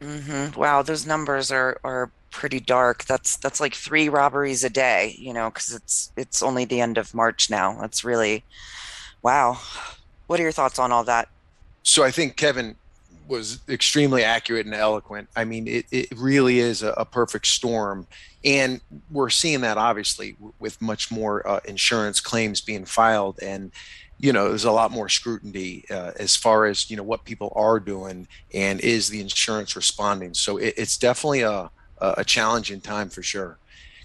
Mm-hmm. 0.00 0.58
Wow, 0.58 0.82
those 0.82 1.06
numbers 1.06 1.50
are 1.50 1.78
are 1.84 2.10
pretty 2.30 2.60
dark. 2.60 3.04
That's 3.04 3.36
that's 3.36 3.60
like 3.60 3.74
three 3.74 4.08
robberies 4.08 4.64
a 4.64 4.70
day, 4.70 5.14
you 5.18 5.32
know, 5.32 5.50
because 5.50 5.74
it's 5.74 6.12
it's 6.16 6.42
only 6.42 6.64
the 6.64 6.80
end 6.80 6.96
of 6.96 7.14
March 7.14 7.50
now. 7.50 7.78
That's 7.80 8.04
really 8.04 8.44
wow. 9.22 9.58
What 10.26 10.40
are 10.40 10.42
your 10.42 10.52
thoughts 10.52 10.78
on 10.78 10.92
all 10.92 11.04
that? 11.04 11.28
So 11.82 12.02
I 12.02 12.10
think 12.10 12.36
Kevin 12.36 12.76
was 13.30 13.60
extremely 13.68 14.22
accurate 14.24 14.66
and 14.66 14.74
eloquent. 14.74 15.28
I 15.34 15.44
mean, 15.44 15.66
it, 15.66 15.86
it 15.90 16.08
really 16.18 16.58
is 16.58 16.82
a, 16.82 16.90
a 16.98 17.04
perfect 17.04 17.46
storm. 17.46 18.06
And 18.44 18.80
we're 19.10 19.30
seeing 19.30 19.62
that 19.62 19.78
obviously 19.78 20.36
with 20.58 20.82
much 20.82 21.10
more 21.10 21.46
uh, 21.48 21.60
insurance 21.64 22.20
claims 22.20 22.60
being 22.60 22.84
filed. 22.84 23.38
And, 23.40 23.70
you 24.18 24.32
know, 24.32 24.48
there's 24.48 24.64
a 24.64 24.72
lot 24.72 24.90
more 24.90 25.08
scrutiny 25.08 25.84
uh, 25.90 26.12
as 26.18 26.36
far 26.36 26.66
as, 26.66 26.90
you 26.90 26.96
know, 26.96 27.02
what 27.02 27.24
people 27.24 27.52
are 27.56 27.80
doing 27.80 28.26
and 28.52 28.80
is 28.80 29.08
the 29.08 29.20
insurance 29.20 29.76
responding. 29.76 30.34
So 30.34 30.58
it, 30.58 30.74
it's 30.76 30.98
definitely 30.98 31.42
a, 31.42 31.70
a 32.00 32.24
challenging 32.24 32.80
time 32.80 33.08
for 33.10 33.22
sure. 33.22 33.58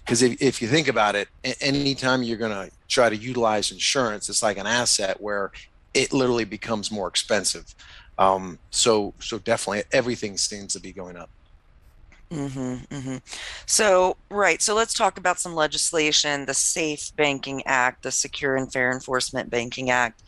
Because 0.04 0.22
if, 0.22 0.40
if 0.40 0.62
you 0.62 0.68
think 0.68 0.88
about 0.88 1.16
it, 1.16 1.28
anytime 1.60 2.22
you're 2.22 2.38
going 2.38 2.52
to 2.52 2.70
try 2.86 3.08
to 3.08 3.16
utilize 3.16 3.72
insurance, 3.72 4.28
it's 4.28 4.42
like 4.42 4.56
an 4.56 4.66
asset 4.66 5.20
where 5.20 5.50
it 5.94 6.12
literally 6.12 6.44
becomes 6.44 6.92
more 6.92 7.08
expensive. 7.08 7.74
Um, 8.18 8.58
so 8.70 9.12
so 9.18 9.38
definitely 9.38 9.84
everything 9.92 10.36
seems 10.36 10.72
to 10.72 10.80
be 10.80 10.92
going 10.92 11.16
up. 11.16 11.30
Mm-hmm, 12.30 12.94
mm-hmm. 12.94 13.16
So, 13.66 14.16
right. 14.30 14.60
So, 14.60 14.74
let's 14.74 14.94
talk 14.94 15.16
about 15.16 15.38
some 15.38 15.54
legislation 15.54 16.44
the 16.44 16.54
Safe 16.54 17.14
Banking 17.14 17.62
Act, 17.66 18.02
the 18.02 18.10
Secure 18.10 18.56
and 18.56 18.72
Fair 18.72 18.90
Enforcement 18.90 19.48
Banking 19.48 19.90
Act. 19.90 20.22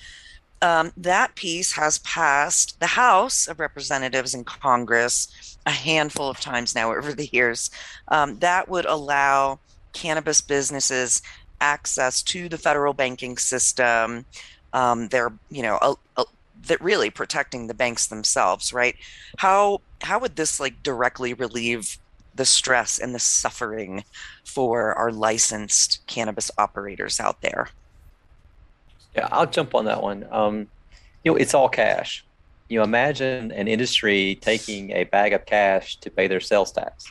Um, 0.62 0.92
that 0.96 1.34
piece 1.34 1.72
has 1.72 1.98
passed 1.98 2.78
the 2.80 2.86
House 2.86 3.48
of 3.48 3.58
Representatives 3.58 4.34
in 4.34 4.44
Congress 4.44 5.56
a 5.66 5.70
handful 5.70 6.28
of 6.28 6.40
times 6.40 6.74
now 6.74 6.92
over 6.96 7.12
the 7.12 7.28
years. 7.32 7.70
Um, 8.08 8.38
that 8.38 8.68
would 8.68 8.86
allow 8.86 9.58
cannabis 9.92 10.40
businesses 10.40 11.22
access 11.60 12.22
to 12.22 12.48
the 12.48 12.58
federal 12.58 12.92
banking 12.92 13.36
system. 13.38 14.24
Um, 14.72 15.08
they're, 15.08 15.32
you 15.50 15.62
know, 15.62 15.78
a, 15.82 15.94
a, 16.16 16.24
that 16.66 16.80
really 16.80 17.10
protecting 17.10 17.66
the 17.66 17.74
banks 17.74 18.06
themselves, 18.06 18.72
right? 18.72 18.96
How 19.38 19.80
how 20.02 20.18
would 20.18 20.36
this 20.36 20.60
like 20.60 20.82
directly 20.82 21.34
relieve 21.34 21.98
the 22.34 22.44
stress 22.44 22.98
and 22.98 23.14
the 23.14 23.18
suffering 23.18 24.04
for 24.44 24.94
our 24.94 25.10
licensed 25.10 26.00
cannabis 26.06 26.50
operators 26.58 27.20
out 27.20 27.40
there? 27.40 27.68
Yeah, 29.14 29.28
I'll 29.32 29.46
jump 29.46 29.74
on 29.74 29.86
that 29.86 30.02
one. 30.02 30.26
Um, 30.30 30.68
you 31.24 31.32
know, 31.32 31.36
it's 31.36 31.54
all 31.54 31.68
cash. 31.68 32.24
You 32.68 32.78
know, 32.78 32.84
imagine 32.84 33.50
an 33.52 33.66
industry 33.66 34.38
taking 34.40 34.90
a 34.92 35.04
bag 35.04 35.32
of 35.32 35.46
cash 35.46 35.96
to 35.96 36.10
pay 36.10 36.26
their 36.26 36.40
sales 36.40 36.72
tax. 36.72 37.10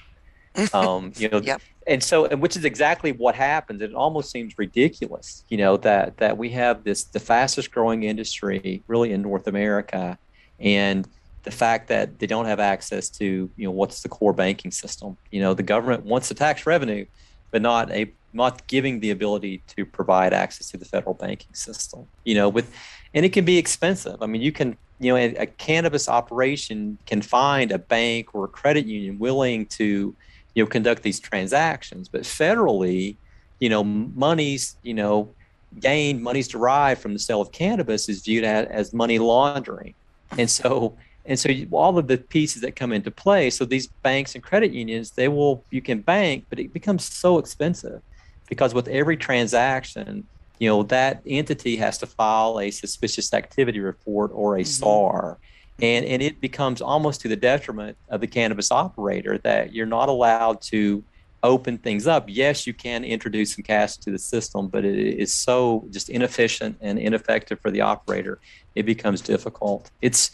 Um, 0.73 1.13
you 1.17 1.29
know, 1.29 1.39
yep 1.39 1.61
and 1.87 2.03
so 2.03 2.25
and 2.25 2.41
which 2.41 2.55
is 2.57 2.65
exactly 2.65 3.11
what 3.11 3.35
happens. 3.35 3.81
It 3.81 3.93
almost 3.93 4.31
seems 4.31 4.57
ridiculous 4.57 5.43
you 5.49 5.57
know 5.57 5.77
that 5.77 6.17
that 6.17 6.37
we 6.37 6.49
have 6.49 6.83
this 6.83 7.03
the 7.03 7.19
fastest 7.19 7.71
growing 7.71 8.03
industry 8.03 8.83
really 8.87 9.11
in 9.11 9.21
north 9.21 9.47
america 9.47 10.17
and 10.59 11.07
the 11.47 11.51
fact 11.51 11.87
that 11.87 12.19
they 12.19 12.27
don't 12.27 12.45
have 12.45 12.59
access 12.59 13.07
to 13.07 13.49
you 13.55 13.65
know 13.65 13.71
what's 13.71 14.01
the 14.01 14.09
core 14.09 14.33
banking 14.33 14.69
system. 14.69 15.15
You 15.31 15.39
know 15.39 15.53
the 15.53 15.63
government 15.63 16.03
wants 16.03 16.27
the 16.27 16.35
tax 16.35 16.65
revenue 16.65 17.05
but 17.51 17.61
not 17.61 17.89
a 17.91 18.11
not 18.33 18.67
giving 18.67 18.99
the 18.99 19.11
ability 19.11 19.63
to 19.75 19.85
provide 19.85 20.33
access 20.33 20.69
to 20.71 20.77
the 20.77 20.83
federal 20.83 21.13
banking 21.13 21.53
system 21.53 22.05
you 22.25 22.35
know 22.35 22.49
with 22.49 22.69
and 23.13 23.25
it 23.25 23.31
can 23.31 23.45
be 23.45 23.57
expensive. 23.57 24.21
I 24.21 24.25
mean 24.25 24.41
you 24.41 24.51
can 24.51 24.75
you 24.99 25.13
know 25.13 25.15
a, 25.15 25.35
a 25.35 25.45
cannabis 25.45 26.09
operation 26.09 26.97
can 27.05 27.21
find 27.21 27.71
a 27.71 27.79
bank 27.79 28.35
or 28.35 28.43
a 28.43 28.49
credit 28.49 28.85
union 28.85 29.17
willing 29.17 29.67
to 29.67 30.13
you 30.57 30.63
know 30.63 30.67
conduct 30.67 31.03
these 31.03 31.19
transactions. 31.19 32.09
But 32.09 32.21
federally 32.23 33.15
you 33.59 33.69
know 33.69 33.83
monies 33.83 34.75
you 34.81 34.95
know 34.95 35.29
gained 35.79 36.23
monies 36.23 36.47
derived 36.47 36.99
from 36.99 37.13
the 37.13 37.19
sale 37.19 37.41
of 37.41 37.51
cannabis 37.51 38.09
is 38.09 38.23
viewed 38.23 38.43
as, 38.43 38.67
as 38.67 38.93
money 38.93 39.19
laundering. 39.19 39.93
And 40.37 40.49
so 40.49 40.97
and 41.27 41.37
so 41.39 41.49
all 41.71 41.99
of 41.99 42.07
the 42.07 42.17
pieces 42.17 42.63
that 42.63 42.75
come 42.75 42.91
into 42.91 43.11
play 43.11 43.51
so 43.51 43.65
these 43.65 43.87
banks 44.01 44.33
and 44.33 44.43
credit 44.43 44.71
unions 44.71 45.11
they 45.11 45.27
will 45.27 45.63
you 45.69 45.81
can 45.81 45.99
bank 45.99 46.45
but 46.49 46.57
it 46.57 46.73
becomes 46.73 47.03
so 47.03 47.37
expensive 47.37 48.01
because 48.49 48.73
with 48.73 48.87
every 48.87 49.17
transaction 49.17 50.25
you 50.59 50.69
know 50.69 50.83
that 50.83 51.21
entity 51.27 51.75
has 51.75 51.97
to 51.97 52.07
file 52.07 52.59
a 52.59 52.71
suspicious 52.71 53.33
activity 53.33 53.79
report 53.79 54.31
or 54.33 54.55
a 54.55 54.61
mm-hmm. 54.61 54.83
SAR 54.83 55.37
and 55.81 56.05
and 56.05 56.21
it 56.21 56.41
becomes 56.41 56.81
almost 56.81 57.21
to 57.21 57.27
the 57.27 57.35
detriment 57.35 57.97
of 58.09 58.21
the 58.21 58.27
cannabis 58.27 58.71
operator 58.71 59.37
that 59.39 59.73
you're 59.73 59.85
not 59.85 60.09
allowed 60.09 60.61
to 60.61 61.03
open 61.43 61.77
things 61.77 62.07
up, 62.07 62.25
yes, 62.27 62.65
you 62.65 62.73
can 62.73 63.03
introduce 63.03 63.55
some 63.55 63.63
cash 63.63 63.97
to 63.97 64.11
the 64.11 64.19
system, 64.19 64.67
but 64.67 64.83
it 64.83 64.97
is 64.97 65.33
so 65.33 65.85
just 65.91 66.09
inefficient 66.09 66.77
and 66.81 66.97
ineffective 66.99 67.59
for 67.59 67.71
the 67.71 67.81
operator. 67.81 68.39
It 68.75 68.83
becomes 68.83 69.21
difficult. 69.21 69.91
It's, 70.01 70.31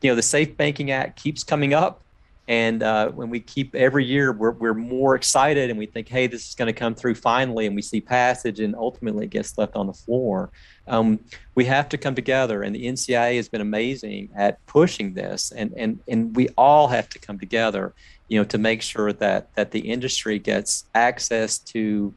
you 0.00 0.10
know, 0.10 0.16
the 0.16 0.22
Safe 0.22 0.56
Banking 0.56 0.90
Act 0.90 1.20
keeps 1.22 1.44
coming 1.44 1.74
up. 1.74 2.02
And 2.48 2.82
uh, 2.82 3.10
when 3.10 3.30
we 3.30 3.40
keep 3.40 3.74
every 3.74 4.04
year, 4.04 4.32
we're, 4.32 4.52
we're 4.52 4.74
more 4.74 5.14
excited 5.14 5.68
and 5.70 5.78
we 5.78 5.86
think, 5.86 6.08
hey, 6.08 6.26
this 6.26 6.48
is 6.48 6.54
going 6.54 6.66
to 6.66 6.72
come 6.72 6.94
through 6.94 7.14
finally. 7.14 7.66
And 7.66 7.76
we 7.76 7.82
see 7.82 8.00
passage 8.00 8.58
and 8.58 8.74
ultimately 8.74 9.26
it 9.26 9.30
gets 9.30 9.56
left 9.58 9.76
on 9.76 9.86
the 9.86 9.92
floor. 9.92 10.50
Um, 10.86 11.20
we 11.54 11.66
have 11.66 11.90
to 11.90 11.98
come 11.98 12.14
together. 12.14 12.62
And 12.62 12.74
the 12.74 12.86
NCIA 12.86 13.36
has 13.36 13.50
been 13.50 13.60
amazing 13.60 14.30
at 14.34 14.64
pushing 14.64 15.12
this. 15.12 15.52
And, 15.52 15.74
and, 15.76 16.00
and 16.08 16.34
we 16.34 16.48
all 16.56 16.88
have 16.88 17.10
to 17.10 17.18
come 17.18 17.38
together 17.38 17.94
you 18.28 18.38
know, 18.38 18.44
to 18.44 18.58
make 18.58 18.82
sure 18.82 19.12
that 19.14 19.54
that 19.54 19.70
the 19.70 19.80
industry 19.80 20.38
gets 20.38 20.84
access 20.94 21.58
to, 21.58 22.14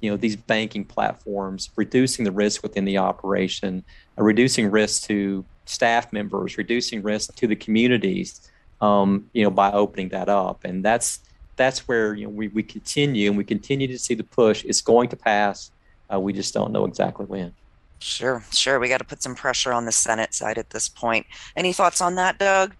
you 0.00 0.10
know, 0.10 0.16
these 0.16 0.36
banking 0.36 0.84
platforms, 0.84 1.70
reducing 1.76 2.24
the 2.24 2.30
risk 2.30 2.62
within 2.62 2.84
the 2.84 2.98
operation, 2.98 3.82
uh, 4.18 4.22
reducing 4.22 4.70
risk 4.70 5.04
to 5.04 5.44
staff 5.64 6.12
members, 6.12 6.58
reducing 6.58 7.02
risk 7.02 7.34
to 7.36 7.46
the 7.46 7.56
communities, 7.56 8.50
um, 8.80 9.28
you 9.32 9.42
know, 9.42 9.50
by 9.50 9.72
opening 9.72 10.08
that 10.10 10.28
up. 10.28 10.64
And 10.64 10.84
that's 10.84 11.20
that's 11.56 11.88
where 11.88 12.14
you 12.14 12.26
know 12.26 12.32
we, 12.32 12.48
we 12.48 12.62
continue 12.62 13.28
and 13.28 13.38
we 13.38 13.44
continue 13.44 13.86
to 13.88 13.98
see 13.98 14.14
the 14.14 14.24
push. 14.24 14.64
It's 14.64 14.82
going 14.82 15.08
to 15.10 15.16
pass. 15.16 15.70
Uh, 16.12 16.20
we 16.20 16.32
just 16.32 16.54
don't 16.54 16.72
know 16.72 16.84
exactly 16.84 17.26
when. 17.26 17.52
Sure, 17.98 18.44
sure. 18.52 18.78
We 18.78 18.88
got 18.88 18.98
to 18.98 19.04
put 19.04 19.22
some 19.22 19.34
pressure 19.34 19.72
on 19.72 19.86
the 19.86 19.92
Senate 19.92 20.34
side 20.34 20.58
at 20.58 20.70
this 20.70 20.88
point. 20.88 21.26
Any 21.56 21.72
thoughts 21.72 22.00
on 22.00 22.14
that, 22.16 22.38
Doug? 22.38 22.74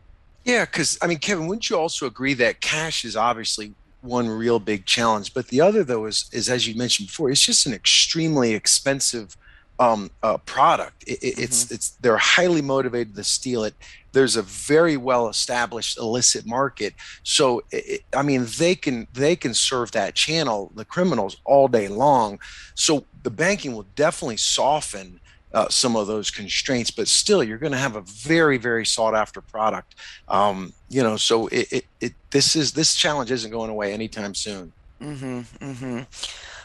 Yeah, 0.44 0.64
because 0.64 0.98
I 1.02 1.06
mean, 1.06 1.18
Kevin, 1.18 1.46
wouldn't 1.46 1.68
you 1.68 1.78
also 1.78 2.06
agree 2.06 2.34
that 2.34 2.60
cash 2.60 3.04
is 3.04 3.16
obviously 3.16 3.72
one 4.02 4.28
real 4.28 4.60
big 4.60 4.86
challenge, 4.86 5.34
but 5.34 5.48
the 5.48 5.60
other 5.60 5.82
though 5.82 6.06
is, 6.06 6.30
is 6.32 6.48
as 6.48 6.68
you 6.68 6.76
mentioned 6.76 7.08
before, 7.08 7.30
it's 7.30 7.44
just 7.44 7.66
an 7.66 7.74
extremely 7.74 8.54
expensive 8.54 9.36
um, 9.78 10.10
uh, 10.22 10.36
product. 10.38 11.02
It, 11.06 11.18
it, 11.22 11.38
it's 11.38 11.64
mm-hmm. 11.64 11.74
it's 11.74 11.90
they're 12.00 12.16
highly 12.16 12.62
motivated 12.62 13.16
to 13.16 13.24
steal 13.24 13.64
it. 13.64 13.74
There's 14.16 14.36
a 14.36 14.42
very 14.42 14.96
well 14.96 15.28
established 15.28 15.98
illicit 15.98 16.46
market, 16.46 16.94
so 17.22 17.62
it, 17.70 18.02
I 18.16 18.22
mean 18.22 18.46
they 18.58 18.74
can 18.74 19.06
they 19.12 19.36
can 19.36 19.52
serve 19.52 19.92
that 19.92 20.14
channel, 20.14 20.72
the 20.74 20.86
criminals, 20.86 21.36
all 21.44 21.68
day 21.68 21.88
long. 21.88 22.38
So 22.74 23.04
the 23.24 23.30
banking 23.30 23.74
will 23.74 23.86
definitely 23.94 24.38
soften 24.38 25.20
uh, 25.52 25.68
some 25.68 25.96
of 25.96 26.06
those 26.06 26.30
constraints, 26.30 26.90
but 26.90 27.08
still, 27.08 27.42
you're 27.44 27.58
going 27.58 27.72
to 27.72 27.78
have 27.78 27.96
a 27.96 28.00
very, 28.02 28.56
very 28.56 28.86
sought 28.86 29.14
after 29.14 29.42
product. 29.42 29.94
Um, 30.28 30.72
you 30.88 31.02
know, 31.02 31.16
so 31.16 31.48
it, 31.48 31.72
it, 31.72 31.86
it, 32.00 32.12
this 32.30 32.56
is 32.56 32.72
this 32.72 32.94
challenge 32.94 33.30
isn't 33.30 33.50
going 33.50 33.70
away 33.70 33.92
anytime 33.92 34.34
soon. 34.34 34.72
Mm-hmm. 35.00 35.40
Mm-hmm. 35.62 36.00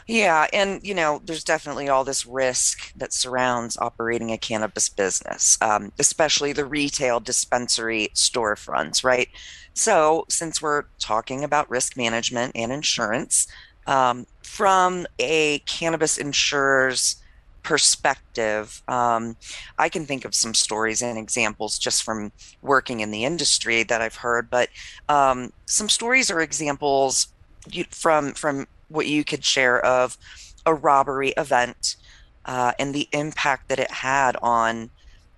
Yeah, 0.06 0.46
and 0.52 0.80
you 0.84 0.94
know, 0.94 1.20
there's 1.24 1.44
definitely 1.44 1.88
all 1.88 2.04
this 2.04 2.26
risk 2.26 2.92
that 2.94 3.12
surrounds 3.12 3.76
operating 3.76 4.30
a 4.32 4.38
cannabis 4.38 4.88
business, 4.88 5.58
um, 5.60 5.92
especially 5.98 6.52
the 6.52 6.64
retail 6.64 7.20
dispensary 7.20 8.08
storefronts, 8.14 9.04
right? 9.04 9.28
So, 9.74 10.24
since 10.28 10.60
we're 10.60 10.84
talking 10.98 11.44
about 11.44 11.70
risk 11.70 11.96
management 11.96 12.52
and 12.54 12.72
insurance, 12.72 13.46
um, 13.86 14.26
from 14.42 15.06
a 15.18 15.60
cannabis 15.60 16.18
insurer's 16.18 17.16
perspective, 17.62 18.82
um, 18.88 19.36
I 19.78 19.88
can 19.88 20.04
think 20.04 20.24
of 20.24 20.34
some 20.34 20.52
stories 20.52 21.00
and 21.00 21.16
examples 21.16 21.78
just 21.78 22.02
from 22.02 22.32
working 22.60 23.00
in 23.00 23.12
the 23.12 23.24
industry 23.24 23.82
that 23.84 24.02
I've 24.02 24.16
heard, 24.16 24.50
but 24.50 24.68
um, 25.08 25.52
some 25.66 25.88
stories 25.88 26.30
or 26.30 26.40
examples 26.40 27.28
from 27.90 28.34
from 28.34 28.66
what 28.92 29.06
you 29.06 29.24
could 29.24 29.44
share 29.44 29.84
of 29.84 30.16
a 30.64 30.74
robbery 30.74 31.30
event 31.36 31.96
uh, 32.44 32.72
and 32.78 32.94
the 32.94 33.08
impact 33.12 33.68
that 33.68 33.78
it 33.78 33.90
had 33.90 34.36
on 34.42 34.90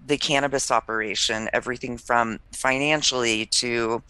the 0.06 0.18
cannabis 0.18 0.70
operation, 0.70 1.48
everything 1.52 1.96
from 1.96 2.38
financially 2.52 3.46
to 3.46 4.02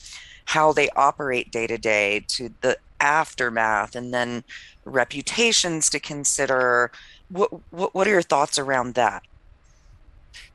how 0.47 0.73
they 0.73 0.89
operate 0.91 1.51
day 1.51 1.67
to 1.67 1.79
day 1.79 2.25
to 2.29 2.51
the 2.61 2.77
aftermath 3.01 3.95
and 3.95 4.13
then 4.13 4.45
reputations 4.85 5.91
to 5.91 6.01
consider 6.01 6.91
what, 7.29 7.51
what 7.71 7.95
what 7.95 8.07
are 8.07 8.11
your 8.11 8.23
thoughts 8.23 8.59
around 8.59 8.95
that? 8.95 9.23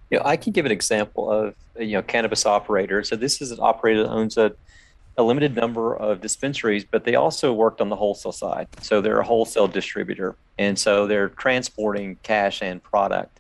You 0.09 0.17
know, 0.17 0.25
I 0.25 0.37
can 0.37 0.53
give 0.53 0.65
an 0.65 0.71
example 0.71 1.31
of 1.31 1.55
you 1.77 1.93
know 1.93 2.01
cannabis 2.01 2.45
operator. 2.45 3.03
So 3.03 3.15
this 3.15 3.41
is 3.41 3.51
an 3.51 3.59
operator 3.61 4.03
that 4.03 4.09
owns 4.09 4.37
a, 4.37 4.53
a 5.19 5.23
limited 5.23 5.55
number 5.55 5.95
of 5.95 6.21
dispensaries, 6.21 6.83
but 6.83 7.03
they 7.03 7.15
also 7.15 7.53
worked 7.53 7.81
on 7.81 7.89
the 7.89 7.95
wholesale 7.95 8.31
side. 8.31 8.67
So 8.81 9.01
they're 9.01 9.19
a 9.19 9.25
wholesale 9.25 9.67
distributor, 9.67 10.35
and 10.57 10.77
so 10.77 11.05
they're 11.05 11.29
transporting 11.29 12.15
cash 12.23 12.61
and 12.61 12.81
product. 12.81 13.39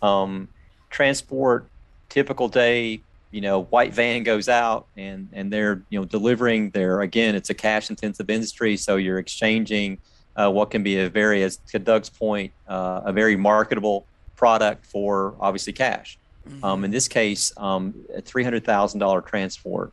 Um, 0.00 0.48
transport 0.88 1.66
typical 2.08 2.48
day 2.48 3.00
you 3.32 3.40
know 3.40 3.64
white 3.64 3.92
van 3.92 4.22
goes 4.22 4.48
out 4.48 4.86
and 4.96 5.28
and 5.32 5.52
they're 5.52 5.82
you 5.90 5.98
know 5.98 6.04
delivering 6.04 6.70
their 6.70 7.00
again 7.00 7.34
it's 7.34 7.50
a 7.50 7.54
cash 7.54 7.90
intensive 7.90 8.30
industry 8.30 8.76
so 8.76 8.94
you're 8.94 9.18
exchanging 9.18 9.98
uh, 10.36 10.50
what 10.50 10.70
can 10.70 10.82
be 10.82 10.98
a 10.98 11.08
very, 11.08 11.42
as 11.42 11.56
to 11.68 11.78
Doug's 11.78 12.10
point, 12.10 12.52
uh, 12.68 13.00
a 13.04 13.12
very 13.12 13.36
marketable 13.36 14.06
product 14.36 14.84
for 14.84 15.34
obviously 15.40 15.72
cash. 15.72 16.18
Mm-hmm. 16.48 16.64
Um, 16.64 16.84
in 16.84 16.90
this 16.90 17.08
case, 17.08 17.52
um, 17.56 17.94
a 18.14 18.20
three 18.20 18.44
hundred 18.44 18.64
thousand 18.64 19.00
dollar 19.00 19.20
transport 19.20 19.92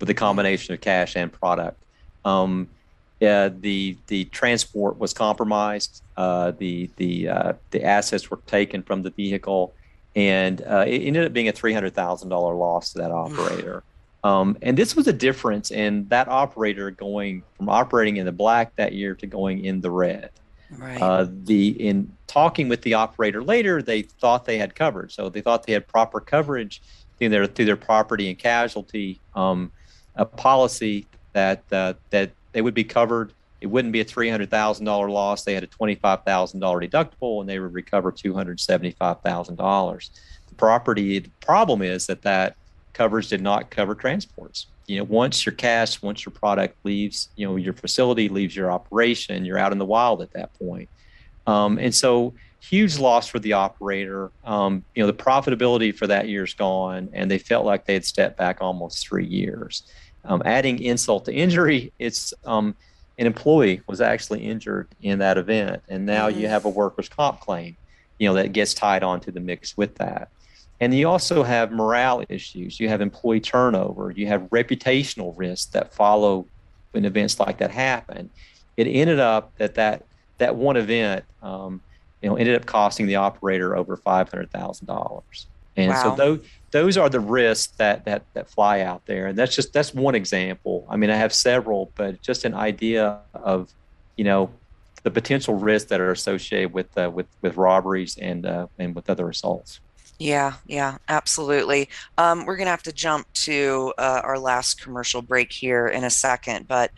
with 0.00 0.10
a 0.10 0.14
combination 0.14 0.74
of 0.74 0.80
cash 0.80 1.16
and 1.16 1.32
product. 1.32 1.82
Um, 2.24 2.68
yeah, 3.20 3.48
the 3.48 3.96
the 4.08 4.24
transport 4.26 4.98
was 4.98 5.14
compromised. 5.14 6.02
Uh, 6.16 6.52
the 6.58 6.90
the 6.96 7.28
uh, 7.28 7.52
the 7.70 7.82
assets 7.82 8.30
were 8.30 8.38
taken 8.46 8.82
from 8.82 9.02
the 9.02 9.10
vehicle, 9.10 9.74
and 10.14 10.60
uh, 10.62 10.84
it 10.86 10.98
ended 10.98 11.24
up 11.24 11.32
being 11.32 11.48
a 11.48 11.52
three 11.52 11.72
hundred 11.72 11.94
thousand 11.94 12.28
dollar 12.28 12.54
loss 12.54 12.92
to 12.92 12.98
that 12.98 13.10
operator. 13.10 13.82
Um, 14.22 14.58
and 14.60 14.76
this 14.76 14.96
was 14.96 15.06
a 15.06 15.12
difference 15.12 15.70
in 15.70 16.08
that 16.08 16.28
operator 16.28 16.90
going 16.90 17.42
from 17.56 17.68
operating 17.68 18.16
in 18.16 18.26
the 18.26 18.32
black 18.32 18.74
that 18.76 18.92
year 18.92 19.14
to 19.14 19.26
going 19.26 19.64
in 19.64 19.80
the 19.80 19.90
red. 19.90 20.30
Right. 20.70 21.00
Uh, 21.00 21.26
the 21.44 21.68
in 21.68 22.12
talking 22.26 22.68
with 22.68 22.82
the 22.82 22.94
operator 22.94 23.42
later, 23.42 23.80
they 23.80 24.02
thought 24.02 24.44
they 24.44 24.58
had 24.58 24.74
coverage, 24.74 25.14
so 25.14 25.28
they 25.28 25.40
thought 25.40 25.64
they 25.64 25.72
had 25.72 25.86
proper 25.86 26.20
coverage 26.20 26.82
through 27.18 27.30
their 27.30 27.46
through 27.46 27.66
their 27.66 27.76
property 27.76 28.28
and 28.28 28.38
casualty 28.38 29.20
um, 29.34 29.70
a 30.16 30.24
policy 30.24 31.06
that 31.32 31.62
uh, 31.70 31.94
that 32.10 32.30
they 32.52 32.62
would 32.62 32.74
be 32.74 32.84
covered. 32.84 33.32
It 33.60 33.68
wouldn't 33.68 33.92
be 33.92 34.00
a 34.00 34.04
three 34.04 34.28
hundred 34.28 34.50
thousand 34.50 34.86
dollar 34.86 35.10
loss. 35.10 35.44
They 35.44 35.54
had 35.54 35.64
a 35.64 35.68
twenty 35.68 35.94
five 35.94 36.24
thousand 36.24 36.60
dollar 36.60 36.80
deductible, 36.80 37.40
and 37.40 37.48
they 37.48 37.58
would 37.58 37.72
recover 37.72 38.12
two 38.12 38.34
hundred 38.34 38.60
seventy 38.60 38.92
five 38.92 39.20
thousand 39.20 39.56
dollars. 39.56 40.10
The 40.48 40.54
property 40.54 41.18
the 41.18 41.30
problem 41.40 41.82
is 41.82 42.06
that 42.06 42.22
that 42.22 42.56
coverage 42.92 43.28
did 43.28 43.42
not 43.42 43.70
cover 43.70 43.94
transports. 43.94 44.66
You 44.86 44.98
know, 44.98 45.04
once 45.04 45.44
your 45.44 45.54
cash, 45.54 46.00
once 46.00 46.24
your 46.24 46.32
product 46.32 46.76
leaves, 46.84 47.28
you 47.36 47.46
know, 47.46 47.56
your 47.56 47.74
facility 47.74 48.28
leaves 48.28 48.54
your 48.54 48.70
operation, 48.70 49.44
you're 49.44 49.58
out 49.58 49.72
in 49.72 49.78
the 49.78 49.84
wild 49.84 50.22
at 50.22 50.32
that 50.32 50.56
point. 50.58 50.88
Um, 51.46 51.78
and 51.78 51.94
so, 51.94 52.34
huge 52.60 52.98
loss 52.98 53.28
for 53.28 53.38
the 53.38 53.52
operator. 53.52 54.30
Um, 54.44 54.84
you 54.94 55.02
know, 55.02 55.06
the 55.06 55.12
profitability 55.12 55.94
for 55.94 56.06
that 56.06 56.28
year's 56.28 56.54
gone, 56.54 57.08
and 57.12 57.30
they 57.30 57.38
felt 57.38 57.64
like 57.64 57.84
they 57.84 57.94
had 57.94 58.04
stepped 58.04 58.36
back 58.36 58.58
almost 58.60 59.06
three 59.06 59.26
years. 59.26 59.84
Um, 60.26 60.42
adding 60.44 60.82
insult 60.82 61.24
to 61.26 61.32
injury, 61.32 61.92
it's 61.98 62.34
um, 62.44 62.74
an 63.18 63.26
employee 63.26 63.80
was 63.86 64.00
actually 64.00 64.40
injured 64.40 64.88
in 65.02 65.20
that 65.20 65.38
event, 65.38 65.82
and 65.88 66.04
now 66.04 66.28
mm-hmm. 66.28 66.40
you 66.40 66.48
have 66.48 66.64
a 66.64 66.68
workers' 66.68 67.08
comp 67.08 67.40
claim, 67.40 67.76
you 68.18 68.28
know, 68.28 68.34
that 68.34 68.52
gets 68.52 68.74
tied 68.74 69.02
onto 69.02 69.30
the 69.30 69.40
mix 69.40 69.76
with 69.76 69.94
that. 69.96 70.28
And 70.80 70.92
you 70.92 71.08
also 71.08 71.42
have 71.42 71.72
morale 71.72 72.22
issues. 72.28 72.78
You 72.78 72.88
have 72.88 73.00
employee 73.00 73.40
turnover. 73.40 74.10
You 74.10 74.26
have 74.26 74.42
reputational 74.50 75.32
risks 75.36 75.70
that 75.72 75.94
follow 75.94 76.46
when 76.90 77.04
events 77.04 77.40
like 77.40 77.58
that 77.58 77.70
happen. 77.70 78.28
It 78.76 78.84
ended 78.84 79.18
up 79.18 79.56
that 79.56 79.74
that, 79.76 80.04
that 80.38 80.56
one 80.56 80.76
event, 80.76 81.24
um, 81.42 81.80
you 82.20 82.28
know, 82.28 82.36
ended 82.36 82.56
up 82.56 82.66
costing 82.66 83.06
the 83.06 83.16
operator 83.16 83.74
over 83.74 83.96
five 83.96 84.30
hundred 84.30 84.50
thousand 84.50 84.86
dollars. 84.86 85.46
And 85.76 85.90
wow. 85.90 86.02
so 86.02 86.16
those 86.16 86.40
those 86.70 86.96
are 86.96 87.08
the 87.08 87.20
risks 87.20 87.72
that 87.76 88.04
that 88.04 88.24
that 88.34 88.48
fly 88.48 88.80
out 88.80 89.06
there. 89.06 89.26
And 89.26 89.38
that's 89.38 89.54
just 89.54 89.72
that's 89.72 89.94
one 89.94 90.14
example. 90.14 90.86
I 90.88 90.96
mean, 90.96 91.10
I 91.10 91.16
have 91.16 91.32
several, 91.32 91.92
but 91.94 92.20
just 92.22 92.44
an 92.44 92.54
idea 92.54 93.20
of, 93.34 93.72
you 94.16 94.24
know, 94.24 94.50
the 95.02 95.10
potential 95.10 95.54
risks 95.54 95.88
that 95.90 96.00
are 96.00 96.10
associated 96.10 96.72
with 96.72 96.96
uh, 96.98 97.10
with 97.12 97.26
with 97.42 97.56
robberies 97.56 98.16
and 98.18 98.46
uh, 98.46 98.66
and 98.78 98.94
with 98.94 99.08
other 99.08 99.28
assaults. 99.28 99.80
Yeah, 100.18 100.54
yeah, 100.66 100.96
absolutely. 101.08 101.90
Um, 102.16 102.46
we're 102.46 102.56
going 102.56 102.66
to 102.66 102.70
have 102.70 102.82
to 102.84 102.92
jump 102.92 103.30
to 103.34 103.92
uh, 103.98 104.22
our 104.24 104.38
last 104.38 104.80
commercial 104.80 105.20
break 105.20 105.52
here 105.52 105.88
in 105.88 106.04
a 106.04 106.10
second, 106.10 106.66
but 106.66 106.90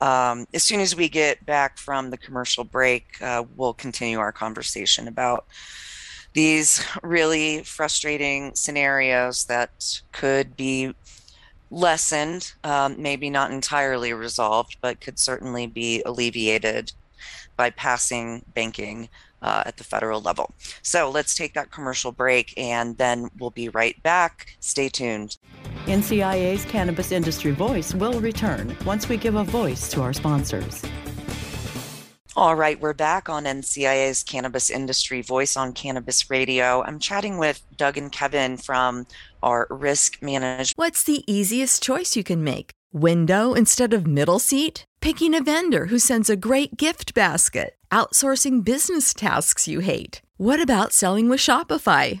um, 0.00 0.46
as 0.52 0.62
soon 0.62 0.80
as 0.80 0.94
we 0.94 1.08
get 1.08 1.44
back 1.46 1.78
from 1.78 2.10
the 2.10 2.18
commercial 2.18 2.64
break, 2.64 3.20
uh, 3.22 3.44
we'll 3.56 3.72
continue 3.72 4.18
our 4.18 4.32
conversation 4.32 5.08
about 5.08 5.46
these 6.36 6.84
really 7.02 7.62
frustrating 7.62 8.54
scenarios 8.54 9.46
that 9.46 10.02
could 10.12 10.54
be 10.54 10.94
lessened, 11.70 12.52
um, 12.62 12.94
maybe 13.00 13.30
not 13.30 13.50
entirely 13.50 14.12
resolved, 14.12 14.76
but 14.82 15.00
could 15.00 15.18
certainly 15.18 15.66
be 15.66 16.02
alleviated 16.04 16.92
by 17.56 17.70
passing 17.70 18.44
banking 18.52 19.08
uh, 19.40 19.62
at 19.64 19.78
the 19.78 19.84
federal 19.84 20.20
level. 20.20 20.52
So 20.82 21.10
let's 21.10 21.34
take 21.34 21.54
that 21.54 21.70
commercial 21.70 22.12
break 22.12 22.52
and 22.58 22.98
then 22.98 23.30
we'll 23.38 23.50
be 23.50 23.70
right 23.70 24.00
back. 24.02 24.58
Stay 24.60 24.90
tuned. 24.90 25.38
NCIA's 25.86 26.66
Cannabis 26.66 27.12
Industry 27.12 27.52
Voice 27.52 27.94
will 27.94 28.20
return 28.20 28.76
once 28.84 29.08
we 29.08 29.16
give 29.16 29.36
a 29.36 29.44
voice 29.44 29.88
to 29.92 30.02
our 30.02 30.12
sponsors. 30.12 30.84
All 32.36 32.54
right, 32.54 32.78
we're 32.78 32.92
back 32.92 33.30
on 33.30 33.44
NCIA's 33.44 34.22
Cannabis 34.22 34.68
Industry 34.68 35.22
Voice 35.22 35.56
on 35.56 35.72
Cannabis 35.72 36.28
Radio. 36.28 36.82
I'm 36.82 36.98
chatting 36.98 37.38
with 37.38 37.62
Doug 37.78 37.96
and 37.96 38.12
Kevin 38.12 38.58
from 38.58 39.06
our 39.42 39.66
risk 39.70 40.20
management. 40.20 40.74
What's 40.76 41.02
the 41.02 41.24
easiest 41.26 41.82
choice 41.82 42.14
you 42.14 42.22
can 42.22 42.44
make? 42.44 42.72
Window 42.92 43.54
instead 43.54 43.94
of 43.94 44.06
middle 44.06 44.38
seat? 44.38 44.84
Picking 45.00 45.34
a 45.34 45.42
vendor 45.42 45.86
who 45.86 45.98
sends 45.98 46.28
a 46.28 46.36
great 46.36 46.76
gift 46.76 47.14
basket? 47.14 47.74
Outsourcing 47.90 48.62
business 48.62 49.14
tasks 49.14 49.66
you 49.66 49.80
hate? 49.80 50.20
What 50.36 50.60
about 50.60 50.92
selling 50.92 51.30
with 51.30 51.40
Shopify? 51.40 52.20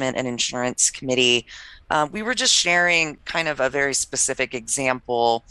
And 0.00 0.26
Insurance 0.26 0.90
Committee. 0.90 1.46
Uh, 1.90 2.08
we 2.10 2.22
were 2.22 2.34
just 2.34 2.54
sharing 2.54 3.16
kind 3.24 3.48
of 3.48 3.60
a 3.60 3.70
very 3.70 3.94
specific 3.94 4.54
example 4.54 5.44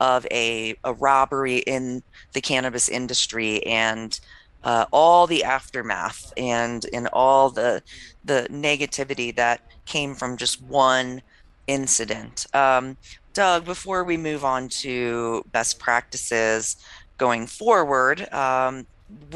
of 0.00 0.26
a, 0.30 0.74
a 0.84 0.94
robbery 0.94 1.58
in 1.58 2.02
the 2.32 2.40
cannabis 2.40 2.88
industry 2.88 3.64
and 3.66 4.20
uh, 4.64 4.86
all 4.92 5.26
the 5.26 5.44
aftermath 5.44 6.32
and 6.36 6.86
and 6.92 7.08
all 7.12 7.50
the 7.50 7.82
the 8.24 8.46
negativity 8.50 9.34
that 9.34 9.60
came 9.86 10.14
from 10.14 10.36
just 10.36 10.62
one 10.62 11.22
incident. 11.66 12.46
Um, 12.54 12.96
Doug, 13.32 13.64
before 13.64 14.04
we 14.04 14.16
move 14.16 14.44
on 14.44 14.68
to 14.68 15.44
best 15.52 15.78
practices 15.78 16.76
going 17.16 17.46
forward, 17.46 18.30
um, 18.32 18.86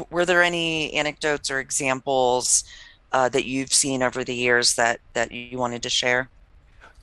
were 0.09 0.25
there 0.25 0.43
any 0.43 0.93
anecdotes 0.93 1.49
or 1.49 1.59
examples 1.59 2.63
uh, 3.15 3.29
that 3.31 3.45
you've 3.47 3.73
seen 3.73 4.03
over 4.03 4.25
the 4.25 4.35
years 4.35 4.75
that 4.75 5.01
that 5.15 5.31
you 5.33 5.59
wanted 5.59 5.83
to 5.83 5.91
share? 5.91 6.31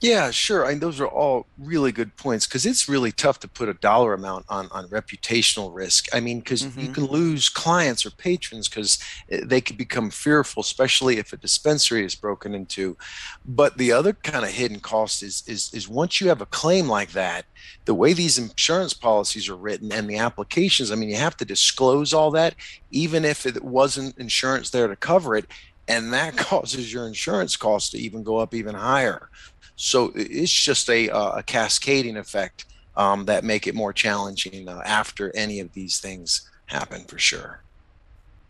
Yeah, 0.01 0.33
sure. 0.33 0.67
I 0.67 0.71
mean, 0.71 0.81
those 0.81 0.99
are 0.99 1.07
all 1.07 1.47
really 1.57 1.93
good 1.93 2.17
points 2.17 2.45
because 2.49 2.67
it's 2.67 2.89
really 2.89 3.13
tough 3.13 3.39
to 3.41 3.49
put 3.49 3.69
a 3.69 3.75
dollar 3.75 4.15
amount 4.15 4.47
on 4.49 4.69
on 4.73 4.89
reputational 4.89 5.73
risk. 5.73 6.07
I 6.13 6.19
mean, 6.19 6.41
because 6.41 6.69
you 6.77 6.89
Mhm. 6.89 6.93
can 6.93 7.05
lose 7.07 7.49
clients 7.49 8.05
or 8.05 8.11
patrons 8.11 8.69
because 8.69 8.99
they 9.31 9.61
could 9.61 9.79
become 9.79 10.11
fearful, 10.11 10.61
especially 10.63 11.19
if 11.19 11.33
a 11.33 11.37
dispensary 11.37 12.05
is 12.05 12.17
broken 12.17 12.53
into. 12.53 12.97
But 13.45 13.79
the 13.79 13.93
other 13.93 14.13
kind 14.13 14.45
of 14.45 14.51
hidden 14.51 14.81
cost 14.81 15.23
is 15.23 15.45
is 15.47 15.71
is 15.73 15.89
once 15.89 16.21
you 16.21 16.27
have 16.31 16.41
a 16.41 16.47
claim 16.47 16.89
like 16.89 17.13
that, 17.13 17.45
the 17.85 17.95
way 17.95 18.13
these 18.13 18.39
insurance 18.39 18.95
policies 18.95 19.49
are 19.49 19.57
written 19.57 19.93
and 19.93 20.11
the 20.11 20.19
applications. 20.19 20.91
I 20.91 20.97
mean, 20.97 21.11
you 21.11 21.17
have 21.17 21.37
to 21.37 21.45
disclose 21.45 22.13
all 22.13 22.33
that, 22.33 22.57
even 22.91 23.25
if 23.25 23.47
it 23.47 23.63
wasn't 23.63 24.19
insurance 24.19 24.71
there 24.71 24.89
to 24.89 24.97
cover 24.97 25.37
it, 25.37 25.47
and 25.89 26.13
that 26.13 26.37
causes 26.49 26.93
your 26.93 27.07
insurance 27.07 27.57
costs 27.57 27.91
to 27.91 27.99
even 27.99 28.23
go 28.23 28.39
up 28.39 28.55
even 28.55 28.75
higher. 28.75 29.29
So 29.77 30.13
it's 30.15 30.53
just 30.53 30.89
a, 30.91 31.11
uh, 31.11 31.39
a 31.39 31.43
cascading 31.43 32.17
effect 32.17 32.67
um, 32.97 33.25
that 33.25 33.45
make 33.45 33.67
it 33.67 33.75
more 33.75 33.93
challenging 33.93 34.69
uh, 34.69 34.83
after 34.85 35.35
any 35.35 35.61
of 35.61 35.73
these 35.73 35.99
things 35.99 36.49
happen 36.67 37.05
for 37.05 37.19
sure. 37.19 37.61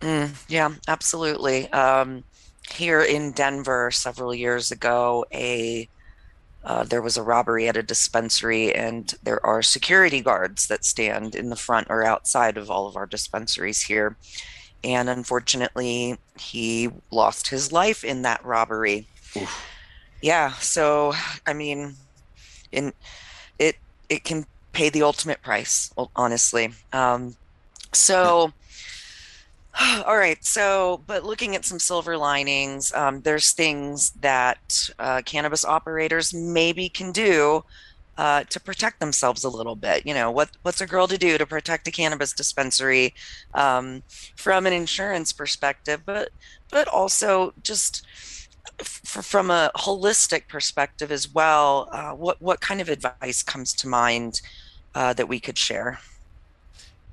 Mm, 0.00 0.30
yeah, 0.48 0.74
absolutely. 0.88 1.70
Um, 1.72 2.24
here 2.70 3.02
in 3.02 3.32
Denver, 3.32 3.90
several 3.90 4.34
years 4.34 4.70
ago, 4.70 5.24
a 5.32 5.88
uh, 6.64 6.84
there 6.84 7.02
was 7.02 7.16
a 7.16 7.22
robbery 7.22 7.66
at 7.66 7.76
a 7.76 7.82
dispensary, 7.82 8.72
and 8.72 9.14
there 9.24 9.44
are 9.44 9.62
security 9.62 10.20
guards 10.20 10.68
that 10.68 10.84
stand 10.84 11.34
in 11.34 11.50
the 11.50 11.56
front 11.56 11.88
or 11.90 12.04
outside 12.04 12.56
of 12.56 12.70
all 12.70 12.86
of 12.86 12.94
our 12.94 13.06
dispensaries 13.06 13.82
here. 13.82 14.16
And 14.84 15.08
unfortunately, 15.08 16.18
he 16.38 16.90
lost 17.10 17.48
his 17.48 17.72
life 17.72 18.04
in 18.04 18.22
that 18.22 18.44
robbery. 18.44 19.06
Oof. 19.36 19.66
Yeah, 20.20 20.52
so 20.52 21.14
I 21.46 21.52
mean, 21.52 21.94
in 22.70 22.92
it 23.58 23.76
it 24.08 24.24
can 24.24 24.46
pay 24.72 24.88
the 24.88 25.02
ultimate 25.02 25.42
price, 25.42 25.92
honestly. 26.16 26.72
Um, 26.92 27.36
so. 27.92 28.52
All 30.06 30.18
right. 30.18 30.44
So, 30.44 31.02
but 31.06 31.24
looking 31.24 31.56
at 31.56 31.64
some 31.64 31.78
silver 31.78 32.18
linings, 32.18 32.92
um, 32.92 33.22
there's 33.22 33.52
things 33.52 34.10
that 34.20 34.90
uh, 34.98 35.22
cannabis 35.24 35.64
operators 35.64 36.34
maybe 36.34 36.90
can 36.90 37.10
do 37.10 37.64
uh, 38.18 38.44
to 38.44 38.60
protect 38.60 39.00
themselves 39.00 39.44
a 39.44 39.48
little 39.48 39.76
bit. 39.76 40.06
You 40.06 40.14
know, 40.14 40.30
what 40.30 40.50
what's 40.62 40.80
a 40.80 40.86
girl 40.86 41.06
to 41.08 41.18
do 41.18 41.38
to 41.38 41.46
protect 41.46 41.88
a 41.88 41.90
cannabis 41.90 42.32
dispensary 42.32 43.14
um, 43.54 44.02
from 44.36 44.66
an 44.66 44.72
insurance 44.72 45.32
perspective, 45.32 46.02
but 46.04 46.30
but 46.70 46.88
also 46.88 47.54
just 47.62 48.06
f- 48.80 49.00
from 49.04 49.50
a 49.50 49.70
holistic 49.76 50.48
perspective 50.48 51.10
as 51.10 51.32
well. 51.32 51.88
Uh, 51.92 52.12
what 52.12 52.40
what 52.40 52.60
kind 52.60 52.80
of 52.80 52.88
advice 52.88 53.42
comes 53.42 53.72
to 53.74 53.88
mind 53.88 54.40
uh, 54.94 55.12
that 55.14 55.28
we 55.28 55.40
could 55.40 55.58
share? 55.58 55.98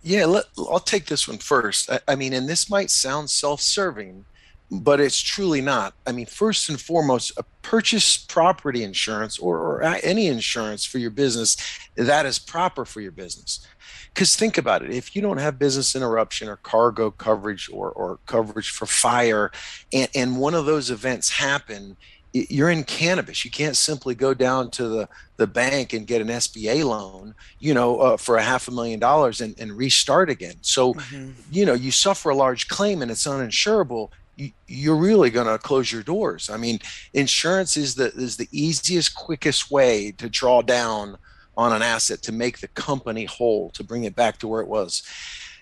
Yeah, 0.01 0.25
let, 0.25 0.45
I'll 0.57 0.79
take 0.79 1.05
this 1.07 1.27
one 1.27 1.39
first. 1.39 1.91
I, 1.91 1.99
I 2.07 2.15
mean, 2.15 2.33
and 2.33 2.47
this 2.47 2.69
might 2.69 2.89
sound 2.89 3.29
self 3.29 3.61
serving, 3.61 4.25
but 4.71 4.99
it's 4.99 5.19
truly 5.19 5.61
not. 5.61 5.93
I 6.05 6.11
mean, 6.11 6.25
first 6.27 6.69
and 6.69 6.79
foremost, 6.79 7.31
a 7.37 7.43
purchase 7.63 8.17
property 8.17 8.83
insurance 8.83 9.39
or, 9.39 9.57
or 9.57 9.81
any 9.83 10.27
insurance 10.27 10.85
for 10.85 10.99
your 10.99 11.09
business 11.11 11.57
that 11.95 12.25
is 12.25 12.37
proper 12.39 12.85
for 12.85 13.01
your 13.01 13.11
business. 13.11 13.65
Because 14.13 14.35
think 14.35 14.57
about 14.57 14.83
it 14.83 14.91
if 14.91 15.15
you 15.15 15.21
don't 15.21 15.37
have 15.37 15.57
business 15.59 15.95
interruption 15.95 16.47
or 16.47 16.57
cargo 16.57 17.09
coverage 17.11 17.69
or, 17.71 17.91
or 17.91 18.19
coverage 18.25 18.69
for 18.69 18.85
fire, 18.85 19.51
and, 19.93 20.09
and 20.15 20.37
one 20.37 20.53
of 20.53 20.65
those 20.65 20.91
events 20.91 21.29
happen, 21.31 21.95
you're 22.31 22.69
in 22.69 22.83
cannabis. 22.83 23.43
You 23.43 23.49
can't 23.49 23.75
simply 23.75 24.13
go 24.13 24.35
down 24.35 24.69
to 24.71 24.87
the, 24.87 25.09
the 25.37 25.47
bank 25.47 25.93
and 25.93 26.05
get 26.05 26.21
an 26.21 26.27
SBA 26.27 26.85
loan, 26.85 27.33
you 27.59 27.73
know, 27.73 27.97
uh, 27.99 28.17
for 28.17 28.37
a 28.37 28.43
half 28.43 28.67
a 28.67 28.71
million 28.71 28.99
dollars 28.99 29.41
and, 29.41 29.55
and 29.59 29.71
restart 29.71 30.29
again. 30.29 30.55
So, 30.61 30.93
Mhm. 30.93 31.33
you 31.51 31.65
know, 31.65 31.73
you 31.73 31.89
suffer 31.89 32.29
a 32.29 32.35
large 32.35 32.67
claim 32.67 33.01
and 33.01 33.09
it's 33.09 33.25
uninsurable. 33.25 34.09
You, 34.39 34.51
you're 34.67 34.95
really 34.95 35.29
going 35.29 35.47
to 35.47 35.57
close 35.57 35.91
your 35.91 36.03
doors. 36.03 36.49
I 36.49 36.57
mean, 36.57 36.79
insurance 37.13 37.75
is 37.75 37.95
the 37.95 38.11
is 38.15 38.37
the 38.37 38.47
easiest, 38.51 39.15
quickest 39.15 39.69
way 39.69 40.11
to 40.17 40.29
draw 40.29 40.61
down 40.61 41.17
on 41.57 41.73
an 41.73 41.81
asset 41.81 42.21
to 42.23 42.31
make 42.31 42.59
the 42.59 42.69
company 42.69 43.25
whole, 43.25 43.69
to 43.71 43.83
bring 43.83 44.05
it 44.05 44.15
back 44.15 44.37
to 44.39 44.47
where 44.47 44.61
it 44.61 44.67
was, 44.67 45.03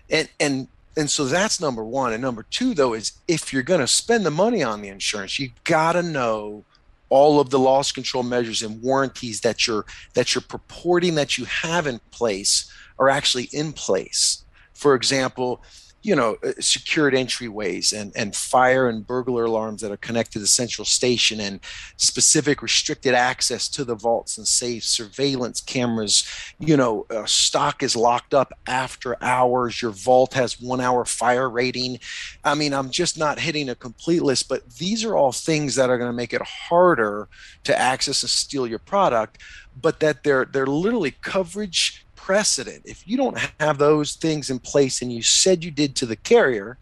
and 0.10 0.30
and 0.40 0.68
and 0.96 1.10
so 1.10 1.26
that's 1.26 1.60
number 1.60 1.84
one. 1.84 2.14
And 2.14 2.22
number 2.22 2.44
two, 2.50 2.74
though, 2.74 2.94
is 2.94 3.14
if 3.28 3.52
you're 3.52 3.64
going 3.64 3.82
to 3.82 3.88
spend 3.88 4.26
the 4.26 4.32
money 4.32 4.64
on 4.64 4.82
the 4.82 4.90
insurance, 4.90 5.40
you 5.40 5.52
got 5.64 5.94
to 5.94 6.04
know 6.04 6.64
all 7.10 7.40
of 7.40 7.50
the 7.50 7.60
loss 7.60 7.92
control 7.92 8.24
measures 8.24 8.64
and 8.64 8.82
warranties 8.82 9.42
that 9.42 9.66
you're 9.66 9.86
that 10.14 10.36
you're 10.36 10.42
purporting 10.42 11.16
that 11.16 11.38
you 11.38 11.46
have 11.46 11.88
in 11.88 12.00
place 12.12 12.72
are 13.00 13.10
actually 13.10 13.46
in 13.54 13.74
place. 13.74 14.44
For 14.74 14.94
example, 14.94 15.62
you 16.04 16.16
know, 16.16 16.38
uh, 16.44 16.52
secured 16.60 17.14
entryways 17.14 17.98
and, 18.00 18.12
and 18.16 18.36
fire 18.36 18.88
and 18.88 19.06
burglar 19.06 19.46
alarms 19.46 19.82
that 19.82 19.92
are 19.92 19.98
connected 19.98 20.34
to 20.34 20.40
the 20.40 20.48
central 20.48 20.86
station 20.86 21.40
and 21.40 21.60
specific 21.98 22.62
restricted 22.62 23.14
access 23.14 23.68
to 23.68 23.84
the 23.84 23.96
vaults 23.96 24.38
and 24.38 24.48
safe 24.48 24.84
surveillance 24.84 25.60
cameras, 25.60 26.26
you 26.60 26.78
know, 26.78 27.06
uh, 27.10 27.26
stock 27.26 27.82
is 27.82 27.96
locked 27.96 28.34
up 28.34 28.54
after 28.68 29.22
hours. 29.24 29.82
Your 29.82 29.92
vault 29.92 30.34
has 30.34 30.62
one 30.62 30.82
hour 30.82 31.04
fire 31.04 31.50
rating. 31.50 32.00
I 32.44 32.56
mean, 32.56 32.74
I'm 32.74 32.92
just 32.92 33.18
not 33.18 33.40
hitting 33.40 33.70
a 33.70 33.76
complete 33.76 34.22
list, 34.22 34.48
but 34.48 34.70
these 34.76 35.04
are 35.04 35.16
all 35.16 35.32
things 35.32 35.76
that 35.76 35.90
are 35.90 35.98
going 35.98 36.10
to 36.10 36.16
make 36.16 36.34
it 36.34 36.42
harder 36.42 37.28
to 37.64 37.78
access 37.78 38.24
and 38.24 38.30
steal 38.30 38.68
your 38.68 38.80
product, 38.80 39.40
but 39.80 40.00
that 40.00 40.24
they're, 40.24 40.46
they're 40.46 40.68
literally 40.68 41.12
coverage 41.12 42.07
precedent. 42.28 42.82
If 42.84 43.08
you 43.08 43.16
don't 43.16 43.38
have 43.58 43.78
those 43.78 44.16
things 44.16 44.50
in 44.50 44.60
place 44.60 45.02
and 45.02 45.10
you 45.10 45.22
said 45.22 45.64
you 45.64 45.72
did 45.72 45.96
to 45.96 46.06
the 46.06 46.18
carrier, 46.18 46.78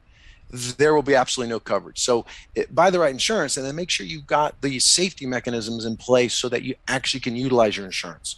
there 0.49 0.95
will 0.95 1.03
be 1.03 1.13
absolutely 1.13 1.51
no 1.51 1.60
coverage. 1.60 1.99
So 1.99 2.25
it, 2.55 2.73
buy 2.73 2.89
the 2.89 2.97
right 2.97 3.12
insurance 3.12 3.55
and 3.55 3.63
then 3.63 3.75
make 3.75 3.91
sure 3.91 4.08
you've 4.08 4.25
got 4.25 4.60
the 4.62 4.79
safety 4.79 5.27
mechanisms 5.27 5.86
in 5.86 5.97
place 5.97 6.34
so 6.34 6.49
that 6.49 6.63
you 6.63 6.73
actually 6.88 7.19
can 7.19 7.36
utilize 7.36 7.77
your 7.77 7.86
insurance. 7.86 8.38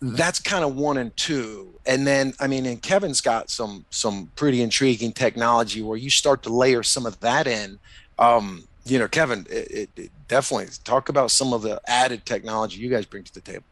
That's 0.00 0.40
kind 0.40 0.64
of 0.64 0.76
one 0.76 0.96
and 0.96 1.14
two. 1.14 1.74
And 1.84 2.06
then 2.06 2.32
I 2.40 2.46
mean, 2.46 2.64
and 2.64 2.80
Kevin's 2.80 3.20
got 3.20 3.50
some 3.50 3.84
some 3.90 4.30
pretty 4.34 4.62
intriguing 4.62 5.12
technology 5.12 5.82
where 5.82 5.98
you 5.98 6.08
start 6.08 6.42
to 6.44 6.48
layer 6.48 6.82
some 6.82 7.04
of 7.04 7.20
that 7.20 7.46
in. 7.46 7.78
Um, 8.18 8.66
you 8.86 8.98
know, 8.98 9.08
Kevin, 9.08 9.46
it, 9.50 9.90
it 9.94 10.10
definitely 10.26 10.68
talk 10.84 11.10
about 11.10 11.30
some 11.30 11.52
of 11.52 11.60
the 11.60 11.82
added 11.86 12.24
technology 12.24 12.80
you 12.80 12.88
guys 12.88 13.04
bring 13.04 13.24
to 13.24 13.34
the 13.34 13.42
table. 13.42 13.64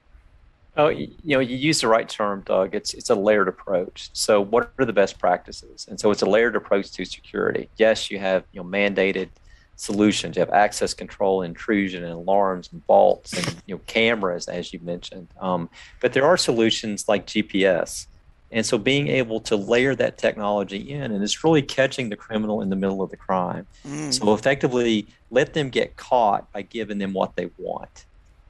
Oh, 0.78 0.88
you 0.88 1.08
know, 1.24 1.40
you 1.40 1.56
use 1.56 1.80
the 1.80 1.88
right 1.88 2.08
term, 2.08 2.42
Doug. 2.44 2.74
It's 2.74 2.92
it's 2.92 3.08
a 3.08 3.14
layered 3.14 3.48
approach. 3.48 4.10
So, 4.12 4.42
what 4.42 4.72
are 4.78 4.84
the 4.84 4.92
best 4.92 5.18
practices? 5.18 5.86
And 5.88 5.98
so, 5.98 6.10
it's 6.10 6.22
a 6.22 6.28
layered 6.28 6.54
approach 6.54 6.90
to 6.92 7.04
security. 7.06 7.70
Yes, 7.78 8.10
you 8.10 8.18
have 8.18 8.44
you 8.52 8.62
know 8.62 8.68
mandated 8.68 9.30
solutions. 9.76 10.36
You 10.36 10.40
have 10.40 10.50
access 10.50 10.92
control, 10.92 11.42
intrusion, 11.42 12.04
and 12.04 12.12
alarms, 12.12 12.68
and 12.72 12.84
vaults, 12.86 13.32
and 13.32 13.62
you 13.66 13.74
know 13.74 13.80
cameras, 13.86 14.48
as 14.48 14.72
you 14.74 14.80
mentioned. 14.82 15.28
Um, 15.40 15.70
but 16.02 16.12
there 16.12 16.26
are 16.26 16.36
solutions 16.36 17.08
like 17.08 17.26
GPS. 17.26 18.06
And 18.52 18.64
so, 18.64 18.76
being 18.76 19.08
able 19.08 19.40
to 19.40 19.56
layer 19.56 19.94
that 19.94 20.18
technology 20.18 20.92
in, 20.92 21.10
and 21.10 21.24
it's 21.24 21.42
really 21.42 21.62
catching 21.62 22.10
the 22.10 22.16
criminal 22.16 22.60
in 22.60 22.68
the 22.68 22.76
middle 22.76 23.02
of 23.02 23.10
the 23.10 23.16
crime. 23.16 23.66
Mm. 23.86 24.12
So, 24.12 24.34
effectively, 24.34 25.06
let 25.30 25.54
them 25.54 25.70
get 25.70 25.96
caught 25.96 26.52
by 26.52 26.62
giving 26.62 26.98
them 26.98 27.14
what 27.14 27.34
they 27.34 27.48
want. 27.56 28.04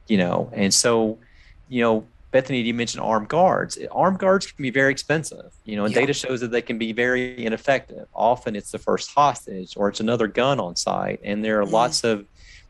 You 0.07 0.17
know, 0.17 0.51
and 0.53 0.73
so, 0.73 1.19
you 1.69 1.81
know 1.81 2.05
Bethany, 2.31 2.61
you 2.61 2.73
mentioned 2.73 3.01
armed 3.01 3.29
guards. 3.29 3.77
Armed 3.91 4.19
guards 4.19 4.51
can 4.51 4.61
be 4.61 4.69
very 4.69 4.91
expensive, 4.91 5.53
you 5.63 5.75
know, 5.77 5.85
and 5.85 5.93
yeah. 5.93 6.01
data 6.01 6.13
shows 6.13 6.41
that 6.41 6.51
they 6.51 6.61
can 6.61 6.77
be 6.77 6.91
very 6.91 7.45
ineffective. 7.45 8.07
Often 8.13 8.55
it's 8.55 8.71
the 8.71 8.77
first 8.77 9.11
hostage 9.13 9.77
or 9.77 9.87
it's 9.87 10.01
another 10.01 10.27
gun 10.27 10.59
on 10.59 10.75
site. 10.75 11.21
And 11.23 11.43
there 11.43 11.61
are 11.61 11.65
mm. 11.65 11.71
lots 11.71 12.03
of, 12.03 12.25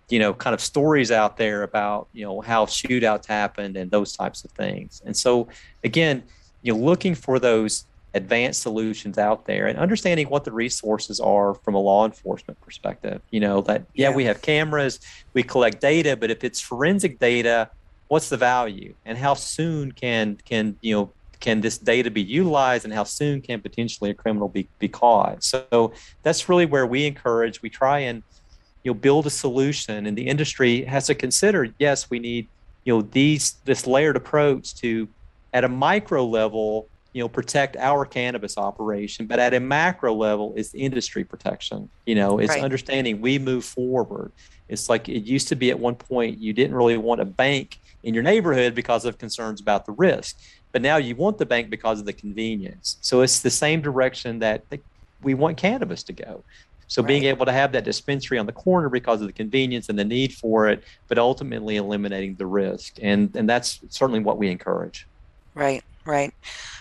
you 0.09 0.19
know, 0.19 0.33
kind 0.33 0.53
of 0.53 0.61
stories 0.61 1.11
out 1.11 1.37
there 1.37 1.63
about, 1.63 2.07
you 2.13 2.23
know, 2.23 2.39
how 2.41 2.65
shootouts 2.65 3.25
happened 3.25 3.77
and 3.77 3.89
those 3.89 4.15
types 4.15 4.43
of 4.45 4.51
things. 4.51 5.01
And 5.05 5.17
so, 5.17 5.47
again, 5.83 6.23
you're 6.61 6.75
looking 6.75 7.15
for 7.15 7.39
those 7.39 7.85
advanced 8.13 8.61
solutions 8.61 9.17
out 9.17 9.45
there 9.45 9.67
and 9.67 9.77
understanding 9.77 10.29
what 10.29 10.43
the 10.43 10.51
resources 10.51 11.19
are 11.19 11.53
from 11.55 11.75
a 11.75 11.79
law 11.79 12.05
enforcement 12.05 12.59
perspective. 12.61 13.21
You 13.31 13.39
know, 13.39 13.61
that, 13.61 13.85
yeah, 13.95 14.09
yeah. 14.09 14.15
we 14.15 14.25
have 14.25 14.41
cameras, 14.41 14.99
we 15.33 15.43
collect 15.43 15.81
data, 15.81 16.15
but 16.15 16.29
if 16.29 16.43
it's 16.43 16.59
forensic 16.59 17.19
data, 17.19 17.69
what's 18.07 18.29
the 18.29 18.37
value? 18.37 18.93
And 19.05 19.17
how 19.17 19.33
soon 19.33 19.91
can 19.91 20.37
can 20.45 20.77
you 20.81 20.95
know 20.95 21.11
can 21.39 21.61
this 21.61 21.77
data 21.77 22.09
be 22.09 22.21
utilized 22.21 22.83
and 22.85 22.93
how 22.93 23.03
soon 23.03 23.41
can 23.41 23.61
potentially 23.61 24.09
a 24.09 24.13
criminal 24.13 24.47
be, 24.47 24.67
be 24.79 24.87
caught? 24.87 25.43
So 25.43 25.93
that's 26.23 26.49
really 26.49 26.65
where 26.65 26.85
we 26.85 27.05
encourage 27.05 27.61
we 27.61 27.69
try 27.69 27.99
and 27.99 28.23
you 28.83 28.91
know 28.91 28.95
build 28.95 29.25
a 29.27 29.29
solution. 29.29 30.05
And 30.05 30.17
the 30.17 30.27
industry 30.27 30.83
has 30.85 31.07
to 31.07 31.15
consider 31.15 31.73
yes 31.79 32.09
we 32.09 32.19
need 32.19 32.47
you 32.85 32.95
know 32.95 33.01
these 33.01 33.55
this 33.65 33.85
layered 33.85 34.15
approach 34.15 34.75
to 34.75 35.07
at 35.53 35.63
a 35.63 35.69
micro 35.69 36.25
level 36.25 36.87
you 37.13 37.23
know 37.23 37.27
protect 37.27 37.75
our 37.77 38.05
cannabis 38.05 38.57
operation 38.57 39.25
but 39.25 39.39
at 39.39 39.53
a 39.53 39.59
macro 39.59 40.13
level 40.13 40.53
is 40.55 40.73
industry 40.73 41.23
protection. 41.23 41.89
You 42.05 42.15
know 42.15 42.39
it's 42.39 42.49
right. 42.49 42.63
understanding 42.63 43.21
we 43.21 43.39
move 43.39 43.65
forward. 43.65 44.31
It's 44.69 44.89
like 44.89 45.07
it 45.07 45.23
used 45.23 45.47
to 45.49 45.55
be 45.55 45.69
at 45.69 45.79
one 45.79 45.95
point 45.95 46.39
you 46.39 46.53
didn't 46.53 46.75
really 46.75 46.97
want 46.97 47.21
a 47.21 47.25
bank 47.25 47.79
in 48.03 48.13
your 48.13 48.23
neighborhood 48.23 48.75
because 48.75 49.05
of 49.05 49.17
concerns 49.17 49.61
about 49.61 49.85
the 49.85 49.91
risk. 49.91 50.37
But 50.71 50.81
now 50.81 50.97
you 50.97 51.15
want 51.15 51.37
the 51.37 51.45
bank 51.45 51.69
because 51.69 51.99
of 51.99 52.05
the 52.05 52.13
convenience. 52.13 52.97
So 53.01 53.21
it's 53.21 53.39
the 53.39 53.49
same 53.49 53.81
direction 53.81 54.39
that 54.39 54.63
we 55.21 55.33
want 55.33 55.57
cannabis 55.57 56.03
to 56.03 56.13
go. 56.13 56.43
So 56.87 57.01
right. 57.01 57.07
being 57.07 57.23
able 57.25 57.45
to 57.45 57.51
have 57.51 57.73
that 57.73 57.83
dispensary 57.83 58.37
on 58.37 58.45
the 58.45 58.53
corner 58.53 58.89
because 58.89 59.21
of 59.21 59.27
the 59.27 59.33
convenience 59.33 59.89
and 59.89 59.99
the 59.99 60.05
need 60.05 60.33
for 60.33 60.69
it, 60.69 60.83
but 61.07 61.17
ultimately 61.17 61.75
eliminating 61.75 62.35
the 62.35 62.45
risk. 62.45 62.97
And 63.01 63.35
and 63.35 63.49
that's 63.49 63.81
certainly 63.89 64.21
what 64.21 64.37
we 64.37 64.49
encourage. 64.49 65.05
Right, 65.53 65.83
right. 66.07 66.33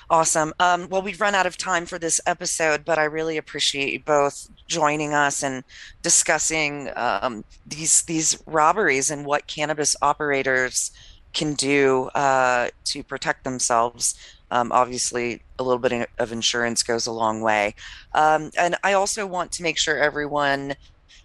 Awesome. 0.08 0.54
Um, 0.60 0.88
well, 0.88 1.02
we've 1.02 1.20
run 1.20 1.34
out 1.34 1.46
of 1.46 1.56
time 1.56 1.84
for 1.84 1.98
this 1.98 2.20
episode, 2.26 2.84
but 2.84 2.98
I 2.98 3.04
really 3.04 3.36
appreciate 3.36 3.92
you 3.92 4.00
both 4.00 4.48
joining 4.68 5.14
us 5.14 5.42
and 5.42 5.64
discussing 6.02 6.90
um, 6.94 7.44
these 7.66 8.02
these 8.02 8.40
robberies 8.46 9.10
and 9.10 9.26
what 9.26 9.48
cannabis 9.48 9.96
operators 10.00 10.92
can 11.32 11.54
do 11.54 12.04
uh, 12.14 12.68
to 12.84 13.02
protect 13.02 13.42
themselves. 13.42 14.14
Um, 14.52 14.70
obviously, 14.70 15.42
a 15.58 15.64
little 15.64 15.80
bit 15.80 16.08
of 16.18 16.32
insurance 16.32 16.84
goes 16.84 17.08
a 17.08 17.12
long 17.12 17.40
way. 17.40 17.74
Um, 18.14 18.50
and 18.56 18.76
I 18.84 18.92
also 18.92 19.26
want 19.26 19.50
to 19.52 19.62
make 19.64 19.76
sure 19.76 19.98
everyone 19.98 20.74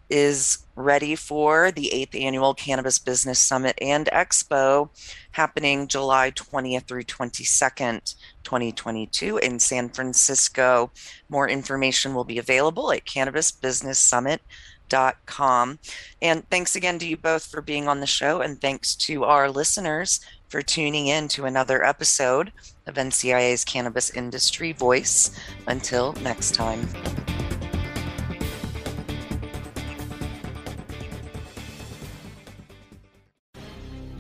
is 0.10 0.66
ready 0.76 1.16
for 1.16 1.72
the 1.72 1.94
eighth 1.94 2.16
annual 2.16 2.54
Cannabis 2.54 3.00
Business 3.00 3.40
Summit 3.40 3.78
and 3.82 4.08
Expo 4.08 4.90
happening 5.32 5.88
July 5.88 6.32
20th 6.32 6.88
through 6.88 7.04
22nd, 7.04 8.16
2022 8.44 9.38
in 9.38 9.60
San 9.60 9.88
Francisco. 9.90 10.92
More 11.30 11.48
information 11.48 12.14
will 12.14 12.26
be 12.26 12.38
available 12.38 12.92
at 12.92 13.06
cannabisbusinesssummit.com. 13.06 15.80
And 16.22 16.50
thanks 16.50 16.76
again 16.76 17.00
to 17.00 17.08
you 17.08 17.16
both 17.18 17.46
for 17.46 17.62
being 17.62 17.88
on 17.88 18.02
the 18.02 18.08
show, 18.08 18.42
and 18.42 18.60
thanks 18.60 18.96
to 18.96 19.24
our 19.24 19.50
listeners 19.50 20.20
for 20.50 20.62
tuning 20.62 21.08
in 21.08 21.30
to 21.30 21.46
another 21.46 21.82
episode 21.84 22.52
of 22.86 22.96
NCIA's 22.96 23.64
Cannabis 23.64 24.10
Industry 24.10 24.74
Voice. 24.74 25.32
Until 25.68 26.12
next 26.22 26.54
time. 26.54 26.90